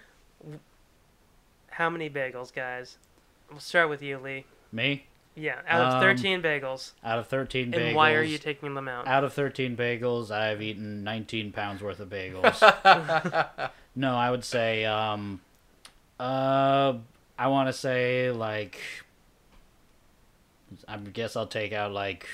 [1.71, 2.97] How many bagels, guys?
[3.49, 4.45] We'll start with you, Lee.
[4.71, 5.07] Me?
[5.35, 6.93] Yeah, out of Um, 13 bagels.
[7.03, 7.87] Out of 13 bagels.
[7.87, 9.05] And why are you taking them out?
[9.07, 12.61] Out of 13 bagels, I've eaten 19 pounds worth of bagels.
[13.95, 15.41] no, I would say, um,
[16.19, 16.93] uh,
[17.37, 18.79] I want to say, like,
[20.87, 22.27] I guess I'll take out, like,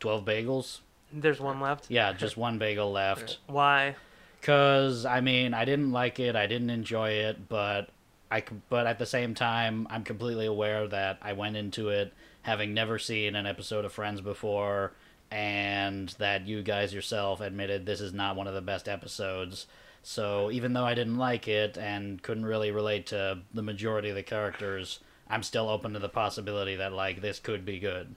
[0.00, 0.80] 12 bagels.
[1.12, 1.90] There's one left.
[1.90, 3.38] Yeah, just one bagel left.
[3.46, 3.96] Why?
[4.40, 7.90] Because, I mean, I didn't like it, I didn't enjoy it, but
[8.30, 12.12] I but at the same time, I'm completely aware that I went into it
[12.42, 14.92] having never seen an episode of Friends before,
[15.30, 19.66] and that you guys yourself admitted this is not one of the best episodes.
[20.02, 24.16] So even though I didn't like it and couldn't really relate to the majority of
[24.16, 24.98] the characters,
[25.28, 28.14] I'm still open to the possibility that like this could be good.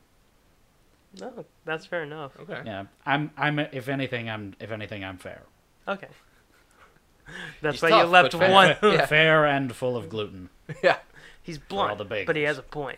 [1.19, 2.33] No, that's fair enough.
[2.39, 2.61] Okay.
[2.65, 3.31] Yeah, I'm.
[3.37, 3.59] I'm.
[3.59, 4.53] If anything, I'm.
[4.59, 5.43] If anything, I'm fair.
[5.87, 6.07] Okay.
[7.61, 8.51] That's He's why tough, you left fair.
[8.51, 8.75] one.
[8.83, 9.05] Yeah.
[9.05, 10.49] Fair and full of gluten.
[10.83, 10.97] Yeah.
[11.41, 11.63] He's all
[11.95, 12.97] blunt, the but he has a point.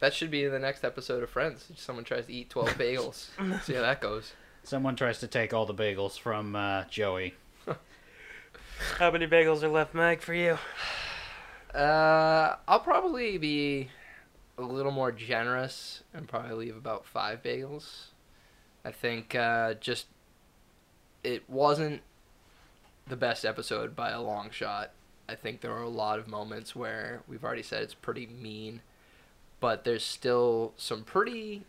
[0.00, 1.66] That should be in the next episode of Friends.
[1.76, 3.62] Someone tries to eat 12 bagels.
[3.64, 4.32] See how that goes.
[4.68, 7.32] Someone tries to take all the bagels from uh, Joey.
[8.98, 10.58] How many bagels are left, Mike, for you?
[11.74, 13.88] Uh, I'll probably be
[14.58, 18.08] a little more generous and probably leave about five bagels.
[18.84, 20.04] I think uh, just
[21.24, 22.02] it wasn't
[23.06, 24.90] the best episode by a long shot.
[25.30, 28.82] I think there are a lot of moments where we've already said it's pretty mean,
[29.60, 31.64] but there's still some pretty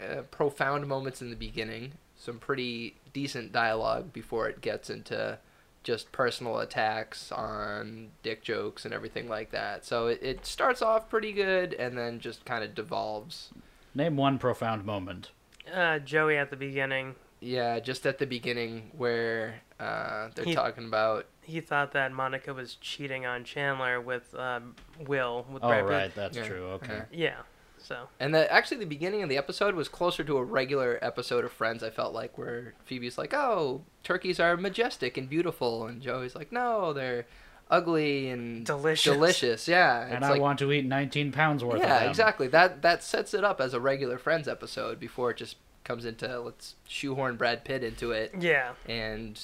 [0.00, 5.38] uh, profound moments in the beginning, some pretty decent dialogue before it gets into
[5.82, 9.84] just personal attacks on dick jokes and everything like that.
[9.84, 13.50] So it, it starts off pretty good and then just kind of devolves.
[13.94, 15.30] Name one profound moment.
[15.72, 17.16] Uh, Joey at the beginning.
[17.40, 22.54] Yeah, just at the beginning where uh, they're He- talking about He thought that Monica
[22.54, 24.76] was cheating on Chandler with um,
[25.08, 25.44] Will.
[25.50, 25.90] With Oh, Brad Pitt.
[25.92, 26.46] right, that's Yeah.
[26.46, 26.64] true.
[26.74, 27.02] Okay.
[27.10, 27.38] Yeah.
[27.82, 31.44] So And the, actually, the beginning of the episode was closer to a regular episode
[31.44, 31.82] of Friends.
[31.82, 36.52] I felt like where Phoebe's like, "Oh, turkeys are majestic and beautiful," and Joey's like,
[36.52, 37.26] "No, they're
[37.70, 39.12] ugly and Delicious.
[39.12, 40.06] Delicious, yeah.
[40.06, 42.10] And I like- want to eat 19 pounds worth of yeah, them.
[42.10, 42.46] exactly.
[42.48, 46.38] That that sets it up as a regular Friends episode before it just comes into
[46.38, 48.74] let's shoehorn Brad Pitt into it yeah.
[48.88, 49.40] and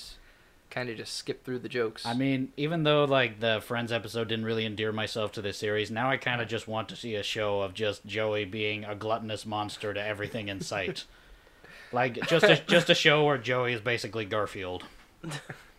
[0.70, 2.04] kind of just skip through the jokes.
[2.06, 5.90] I mean, even though like the Friends episode didn't really endear myself to this series,
[5.90, 8.94] now I kind of just want to see a show of just Joey being a
[8.94, 11.04] gluttonous monster to everything in sight.
[11.92, 14.84] like just a, just a show where Joey is basically Garfield.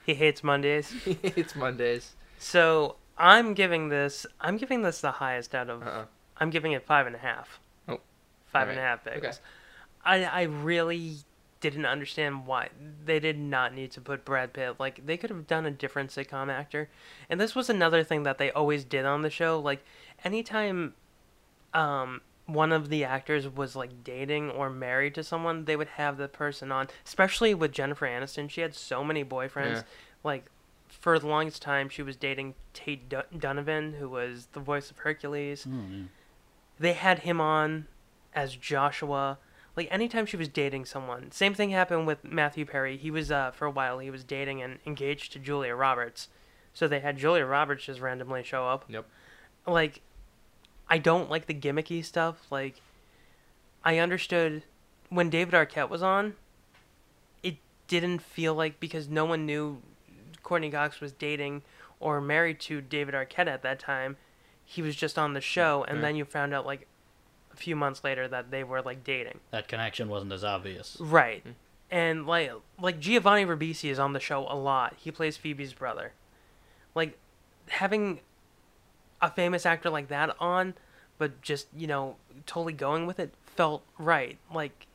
[0.09, 0.91] He hates Mondays.
[1.05, 2.15] it's Mondays.
[2.39, 4.25] So I'm giving this.
[4.41, 5.83] I'm giving this the highest out of.
[5.83, 6.05] Uh-uh.
[6.37, 7.59] I'm giving it five and a half.
[7.87, 7.99] Oh,
[8.47, 9.17] Five and a half bagels.
[9.17, 9.31] Okay.
[10.03, 11.17] I I really
[11.61, 12.69] didn't understand why
[13.05, 14.79] they did not need to put Brad Pitt.
[14.79, 16.89] Like they could have done a different sitcom actor.
[17.29, 19.59] And this was another thing that they always did on the show.
[19.59, 19.83] Like
[20.23, 20.93] anytime
[21.73, 26.17] um one of the actors was like dating or married to someone, they would have
[26.17, 26.87] the person on.
[27.05, 29.75] Especially with Jennifer Aniston, she had so many boyfriends.
[29.75, 29.81] Yeah.
[30.23, 30.45] Like
[30.87, 34.97] for the longest time she was dating Tate Dun- Donovan, who was the voice of
[34.99, 35.67] Hercules.
[36.79, 37.87] They had him on
[38.33, 39.37] as Joshua.
[39.79, 42.97] Like anytime she was dating someone, same thing happened with Matthew Perry.
[42.97, 46.27] He was uh, for a while he was dating and engaged to Julia Roberts,
[46.73, 48.83] so they had Julia Roberts just randomly show up.
[48.89, 49.05] Yep.
[49.65, 50.01] Like,
[50.89, 52.45] I don't like the gimmicky stuff.
[52.51, 52.81] Like,
[53.81, 54.63] I understood
[55.07, 56.33] when David Arquette was on.
[57.41, 57.55] It
[57.87, 59.81] didn't feel like because no one knew
[60.43, 61.61] Courteney Cox was dating
[62.01, 64.17] or married to David Arquette at that time.
[64.65, 66.01] He was just on the show, and Yeah.
[66.01, 66.85] then you found out like
[67.59, 69.39] few months later that they were like dating.
[69.51, 70.97] That connection wasn't as obvious.
[70.99, 71.43] Right.
[71.43, 71.51] Hmm.
[71.91, 74.95] And like like Giovanni Ribisi is on the show a lot.
[74.97, 76.13] He plays Phoebe's brother.
[76.95, 77.17] Like
[77.69, 78.19] having
[79.21, 80.73] a famous actor like that on,
[81.17, 84.37] but just, you know, totally going with it felt right.
[84.53, 84.87] Like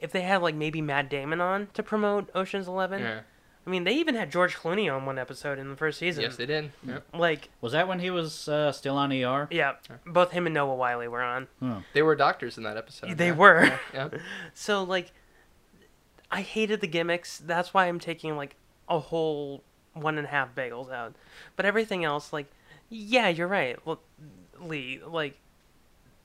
[0.00, 3.00] if they had like maybe Matt Damon on to promote Ocean's 11.
[3.00, 3.20] Yeah.
[3.66, 6.22] I mean, they even had George Clooney on one episode in the first season.
[6.22, 6.72] Yes, they did.
[6.86, 7.06] Yep.
[7.14, 9.48] Like Was that when he was uh, still on ER?
[9.50, 11.46] yeah, both him and Noah Wiley were on.
[11.92, 13.16] They were doctors in that episode.
[13.16, 13.34] They yeah.
[13.34, 13.64] were.
[13.64, 13.78] Yeah.
[13.94, 14.08] yeah.
[14.54, 15.12] So like,
[16.30, 17.38] I hated the gimmicks.
[17.38, 18.56] That's why I'm taking like
[18.88, 19.62] a whole
[19.94, 21.14] one and a half bagels out.
[21.56, 22.46] But everything else, like,
[22.88, 23.78] yeah, you're right.
[23.86, 24.00] Well,
[24.60, 25.38] Lee, like,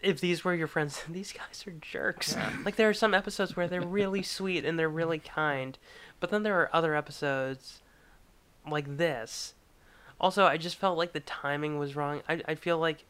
[0.01, 2.35] if these were your friends, these guys are jerks.
[2.63, 5.77] Like, there are some episodes where they're really sweet and they're really kind,
[6.19, 7.81] but then there are other episodes
[8.69, 9.53] like this.
[10.19, 12.21] Also, I just felt like the timing was wrong.
[12.27, 13.05] I I feel like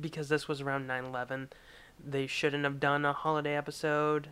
[0.00, 1.48] because this was around 9/11,
[2.04, 4.28] they shouldn't have done a holiday episode.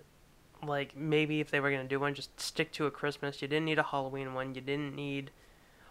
[0.62, 3.42] Like maybe if they were gonna do one, just stick to a Christmas.
[3.42, 4.54] You didn't need a Halloween one.
[4.54, 5.30] You didn't need.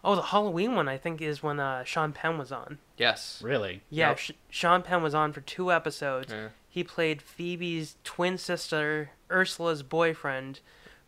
[0.04, 2.78] Oh, the Halloween one I think is when uh, Sean Penn was on.
[2.96, 3.40] Yes.
[3.44, 3.82] Really?
[3.90, 4.18] Yeah, Yep.
[4.18, 6.32] Sh- Sean Penn was on for two episodes.
[6.32, 6.48] Yeah.
[6.68, 10.60] He played Phoebe's twin sister, Ursula's boyfriend,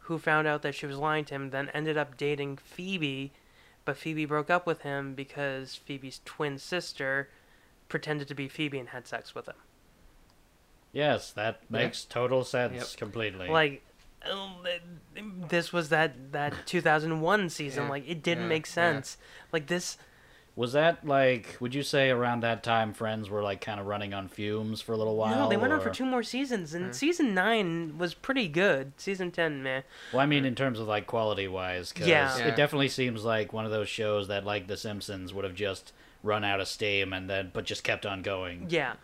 [0.09, 3.31] who found out that she was lying to him, then ended up dating Phoebe,
[3.85, 7.29] but Phoebe broke up with him because Phoebe's twin sister
[7.89, 9.55] pretended to be Phoebe and had sex with him.
[10.93, 11.79] Yes, that Yeah.
[11.85, 12.99] makes total sense Yep.
[12.99, 13.49] completely.
[13.49, 13.83] Like,
[14.23, 14.67] um,
[15.49, 17.85] this was that that 2001 season.
[17.85, 17.91] Yeah.
[17.91, 18.49] Like, it didn't Yeah.
[18.49, 18.73] make Yeah.
[18.73, 19.19] sense.
[19.53, 19.99] Like this.
[20.59, 21.57] Was that like?
[21.61, 24.93] Would you say around that time, Friends were like kind of running on fumes for
[24.93, 25.37] a little while?
[25.37, 26.91] no, they went on for two more seasons, and hmm.
[26.93, 28.93] season nine was pretty good.
[28.97, 29.85] Season ten, man.
[30.13, 32.37] Well, I mean, in terms of like quality wise, because Yeah.
[32.37, 32.47] Yeah.
[32.49, 35.93] it definitely seems like one of those shows that, like The Simpsons, would have just
[36.25, 38.67] run out of steam and then, but just kept on going.
[38.69, 38.95] Yeah.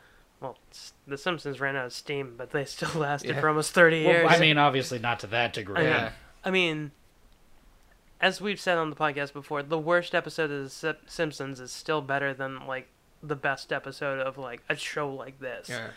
[0.40, 0.58] Well,
[1.06, 3.40] The Simpsons ran out of steam, but they still lasted Yeah.
[3.40, 4.26] for almost 30 Well, years.
[4.28, 5.76] I mean, obviously not to that degree.
[5.76, 6.10] I mean, Yeah.
[6.44, 6.90] I mean,
[8.24, 12.00] as we've said on the podcast before, the worst episode of The Simpsons is still
[12.00, 12.88] better than like
[13.22, 15.68] the best episode of like a show like this.
[15.68, 15.90] Yeah.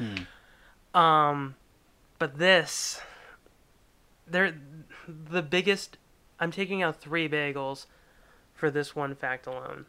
[0.93, 1.55] Um,
[2.19, 2.99] but this,
[4.29, 4.55] they're
[5.07, 5.97] the biggest.
[6.37, 7.85] I'm taking out three bagels
[8.53, 9.85] for this one fact alone.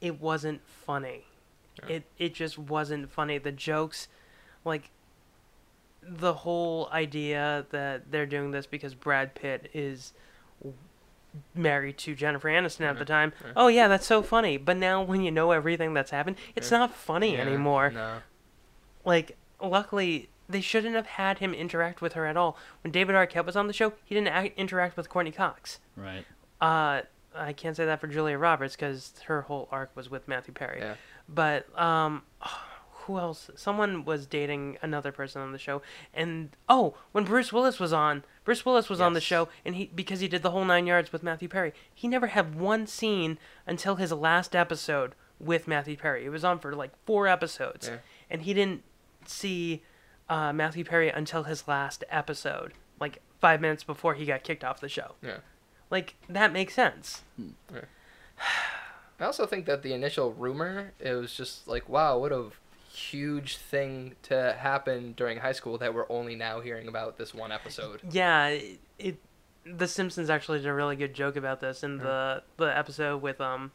[0.00, 1.26] It wasn't funny.
[1.86, 3.36] It it just wasn't funny.
[3.36, 4.08] The jokes,
[4.64, 4.88] like
[6.02, 10.14] the whole idea that they're doing this because Brad Pitt is
[11.54, 13.32] married to Jennifer Aniston at the time.
[13.56, 14.56] Oh yeah, that's so funny.
[14.56, 17.40] But now when you know everything that's happened, it's not funny Yeah.
[17.42, 18.18] anymore No.
[19.04, 23.46] like luckily they shouldn't have had him interact with her at all when david arquette
[23.46, 26.24] was on the show he didn't act, interact with courteney cox Right.
[26.60, 27.02] uh
[27.34, 30.80] i can't say that for julia roberts because her whole arc was with matthew perry
[30.80, 30.94] Yeah.
[31.28, 32.22] but um
[33.02, 35.80] who else someone was dating another person on the show
[36.14, 39.86] and oh when bruce willis was on bruce willis was on the show and he
[39.94, 43.38] because he did the whole nine yards with matthew perry he never had one scene
[43.66, 46.24] until his last episode with matthew perry.
[46.24, 47.96] It was on for like four episodes Yeah.
[48.30, 48.82] and he didn't
[49.26, 49.82] see
[50.28, 54.80] uh, matthew perry until his last episode like five minutes before he got kicked off
[54.80, 55.16] the show.
[55.20, 55.38] Yeah.
[55.90, 57.22] like that makes sense.
[59.20, 62.48] I also think that the initial rumor, it was just like, wow, what a
[62.92, 67.50] huge thing to happen during high school that we're only now hearing about this one
[67.52, 68.00] episode.
[68.10, 69.18] Yeah, it, it
[69.64, 73.40] the Simpsons actually did a really good joke about this in the the episode with
[73.40, 73.72] um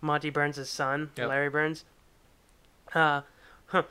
[0.00, 1.28] Monty Burns' son, Yep.
[1.28, 1.84] Larry Burns.
[2.94, 3.22] Uh,
[3.66, 3.82] huh.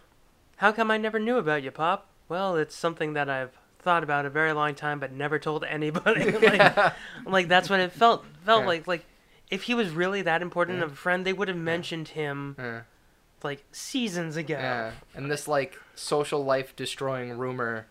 [0.57, 2.07] How come I never knew about you, Pop?
[2.29, 6.31] Well, it's something that I've thought about a very long time but never told anybody.
[6.41, 6.93] like,
[7.25, 8.67] like that's what it felt felt Yeah.
[8.67, 8.87] like.
[8.87, 9.05] Like
[9.49, 12.81] if he was really that important of a friend, they would have mentioned him Yeah.
[13.43, 14.55] Like seasons ago.
[14.55, 14.91] Yeah.
[15.15, 17.87] And this like social life destroying rumor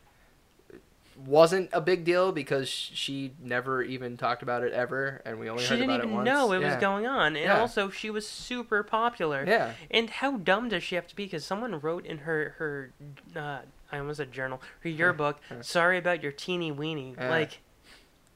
[1.24, 5.62] wasn't a big deal because she never even talked about it ever and we only
[5.62, 6.26] she heard didn't about even it once.
[6.26, 7.58] know it was going on and Yeah.
[7.58, 9.72] also she was super popular Yeah.
[9.90, 12.92] and how dumb does she have to be because someone wrote in her her
[13.34, 17.30] uh, i almost said journal her yearbook sorry about your teeny weeny Yeah.
[17.30, 17.60] like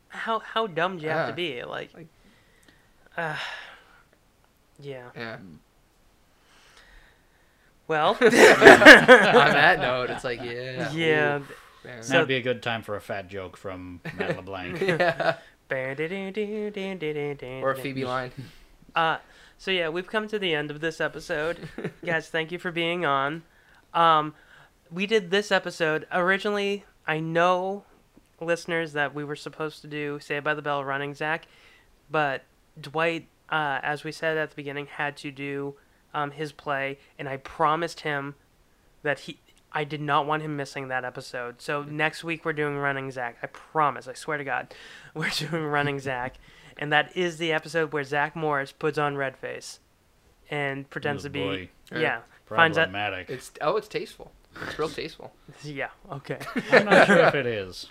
[0.09, 2.07] how how dumb do you have to be like, Like-
[3.19, 3.37] Uh,
[4.81, 5.11] yeah.
[5.15, 5.37] Yeah.
[7.91, 8.11] Well.
[8.21, 10.93] On that note, it's like, yeah.
[10.95, 11.39] Yeah.
[11.39, 11.53] oof,
[11.85, 12.01] man.
[12.03, 14.81] That'd be a good time for a fat joke from Matt LeBlanc.
[14.87, 15.39] yeah.
[17.65, 18.31] Or Or a Phoebe line.
[18.95, 19.17] Uh,
[19.59, 21.69] so yeah, we've come to the end of this episode.
[22.05, 23.43] Guys, thank you for being on.
[23.93, 24.35] Um,
[24.93, 26.85] we did this episode originally.
[27.09, 27.83] I know,
[28.41, 31.49] listeners, that we were supposed to do "Saved by the Bell" running Zach,
[32.09, 32.45] but
[32.81, 35.75] Dwight, uh, as we said at the beginning, had to do
[36.15, 38.35] um, his play, and I promised him
[39.03, 39.39] that he.
[39.73, 41.63] I did not want him missing that episode.
[41.63, 43.37] So next week we're doing Running Zach.
[43.43, 44.09] I promise.
[44.09, 44.75] I swear to God,
[45.15, 46.35] we're doing Running Zach,
[46.77, 49.79] and that is the episode where Zach Morris puts on red face,
[50.51, 51.69] and pretends Oh, to be boy.
[51.93, 52.91] yeah finds out
[53.29, 54.33] It's oh, it's tasteful.
[54.67, 55.33] It's real tasteful.
[55.63, 56.39] yeah okay.
[56.73, 57.87] I'm not sure if it is.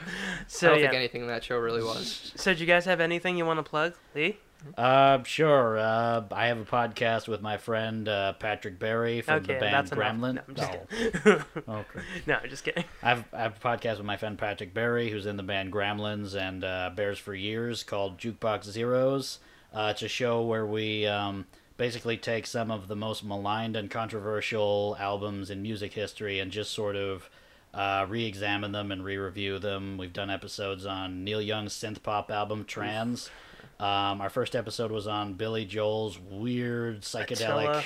[0.47, 0.85] So I don't yeah.
[0.87, 2.33] think anything in that show really was.
[2.35, 4.37] So do you guys have anything you want to plug, Lee?
[4.77, 5.77] Uh, sure.
[5.77, 9.73] Uh, I have a podcast with my friend uh, Patrick Berry from Okay, the band
[9.73, 10.15] that's enough.
[10.15, 10.33] Gremlin.
[10.35, 10.85] No, I'm just Oh.
[10.89, 11.43] kidding.
[11.69, 11.99] okay.
[12.27, 12.83] No, I'm just kidding.
[13.01, 15.71] I have, I have a podcast with my friend Patrick Berry, who's in the band
[15.71, 19.39] Gremlins and uh, Bears for Years, called Jukebox Zeros.
[19.73, 21.45] Uh, it's a show where we um,
[21.77, 26.71] basically take some of the most maligned and controversial albums in music history and just
[26.71, 27.29] sort of
[27.73, 29.97] uh, re-examine them and re-review them.
[29.97, 33.29] We've done episodes on Neil Young's synth pop album Trans.
[33.79, 37.31] Um, our first episode was on Billy Joel's weird psychedelic
[37.69, 37.83] Attila.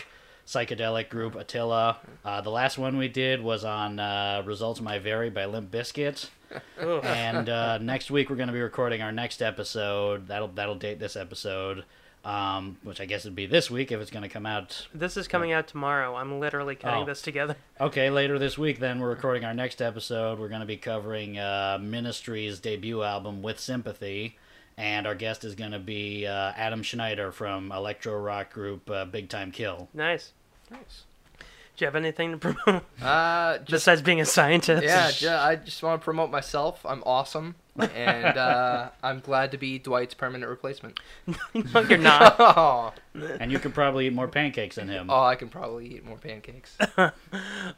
[0.48, 1.98] psychedelic group Attila.
[2.26, 6.30] Uh, the last one we did was on uh, Results May Vary by Limp Bizkit.
[6.80, 10.28] And uh, next week we're going to be recording our next episode.
[10.28, 11.84] That'll that'll date this episode,
[12.24, 14.88] um, which I guess would be this week if it's going to come out.
[14.94, 16.16] This is coming out tomorrow.
[16.16, 17.06] I'm literally cutting Oh.
[17.06, 17.56] this together.
[17.82, 20.38] Okay, later this week then we're recording our next episode.
[20.38, 24.38] We're going to be covering uh, Ministry's debut album with Sympathy.
[24.78, 29.06] And our guest is going to be uh, Adam Schneider from electro rock group uh,
[29.06, 29.88] Big Time Kill.
[29.94, 30.32] Nice.
[30.72, 31.04] Nice.
[31.40, 31.46] Do
[31.86, 34.84] you have anything to promote Uh, just, besides being a scientist?
[34.84, 36.86] yeah, ju- I just want to promote myself.
[36.86, 41.00] I'm awesome, and uh, I'm glad to be Dwight's permanent replacement.
[41.54, 42.36] no, you're not.
[42.40, 42.94] oh,
[43.40, 45.10] And you could probably eat more pancakes than him.
[45.10, 46.78] Oh, I can probably eat more pancakes.
[46.98, 47.12] All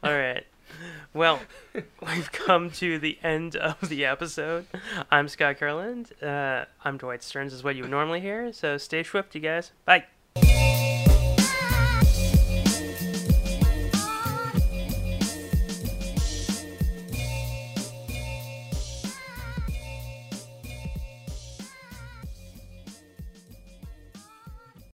[0.02, 0.44] right.
[1.14, 1.40] Well,
[1.74, 4.66] we've come to the end of the episode.
[5.10, 6.12] I'm Scott Kurland.
[6.22, 8.52] Uh, I'm Dwight Stearns, is what you would normally hear.
[8.52, 9.72] So stay swift, you guys.
[9.84, 10.04] Bye.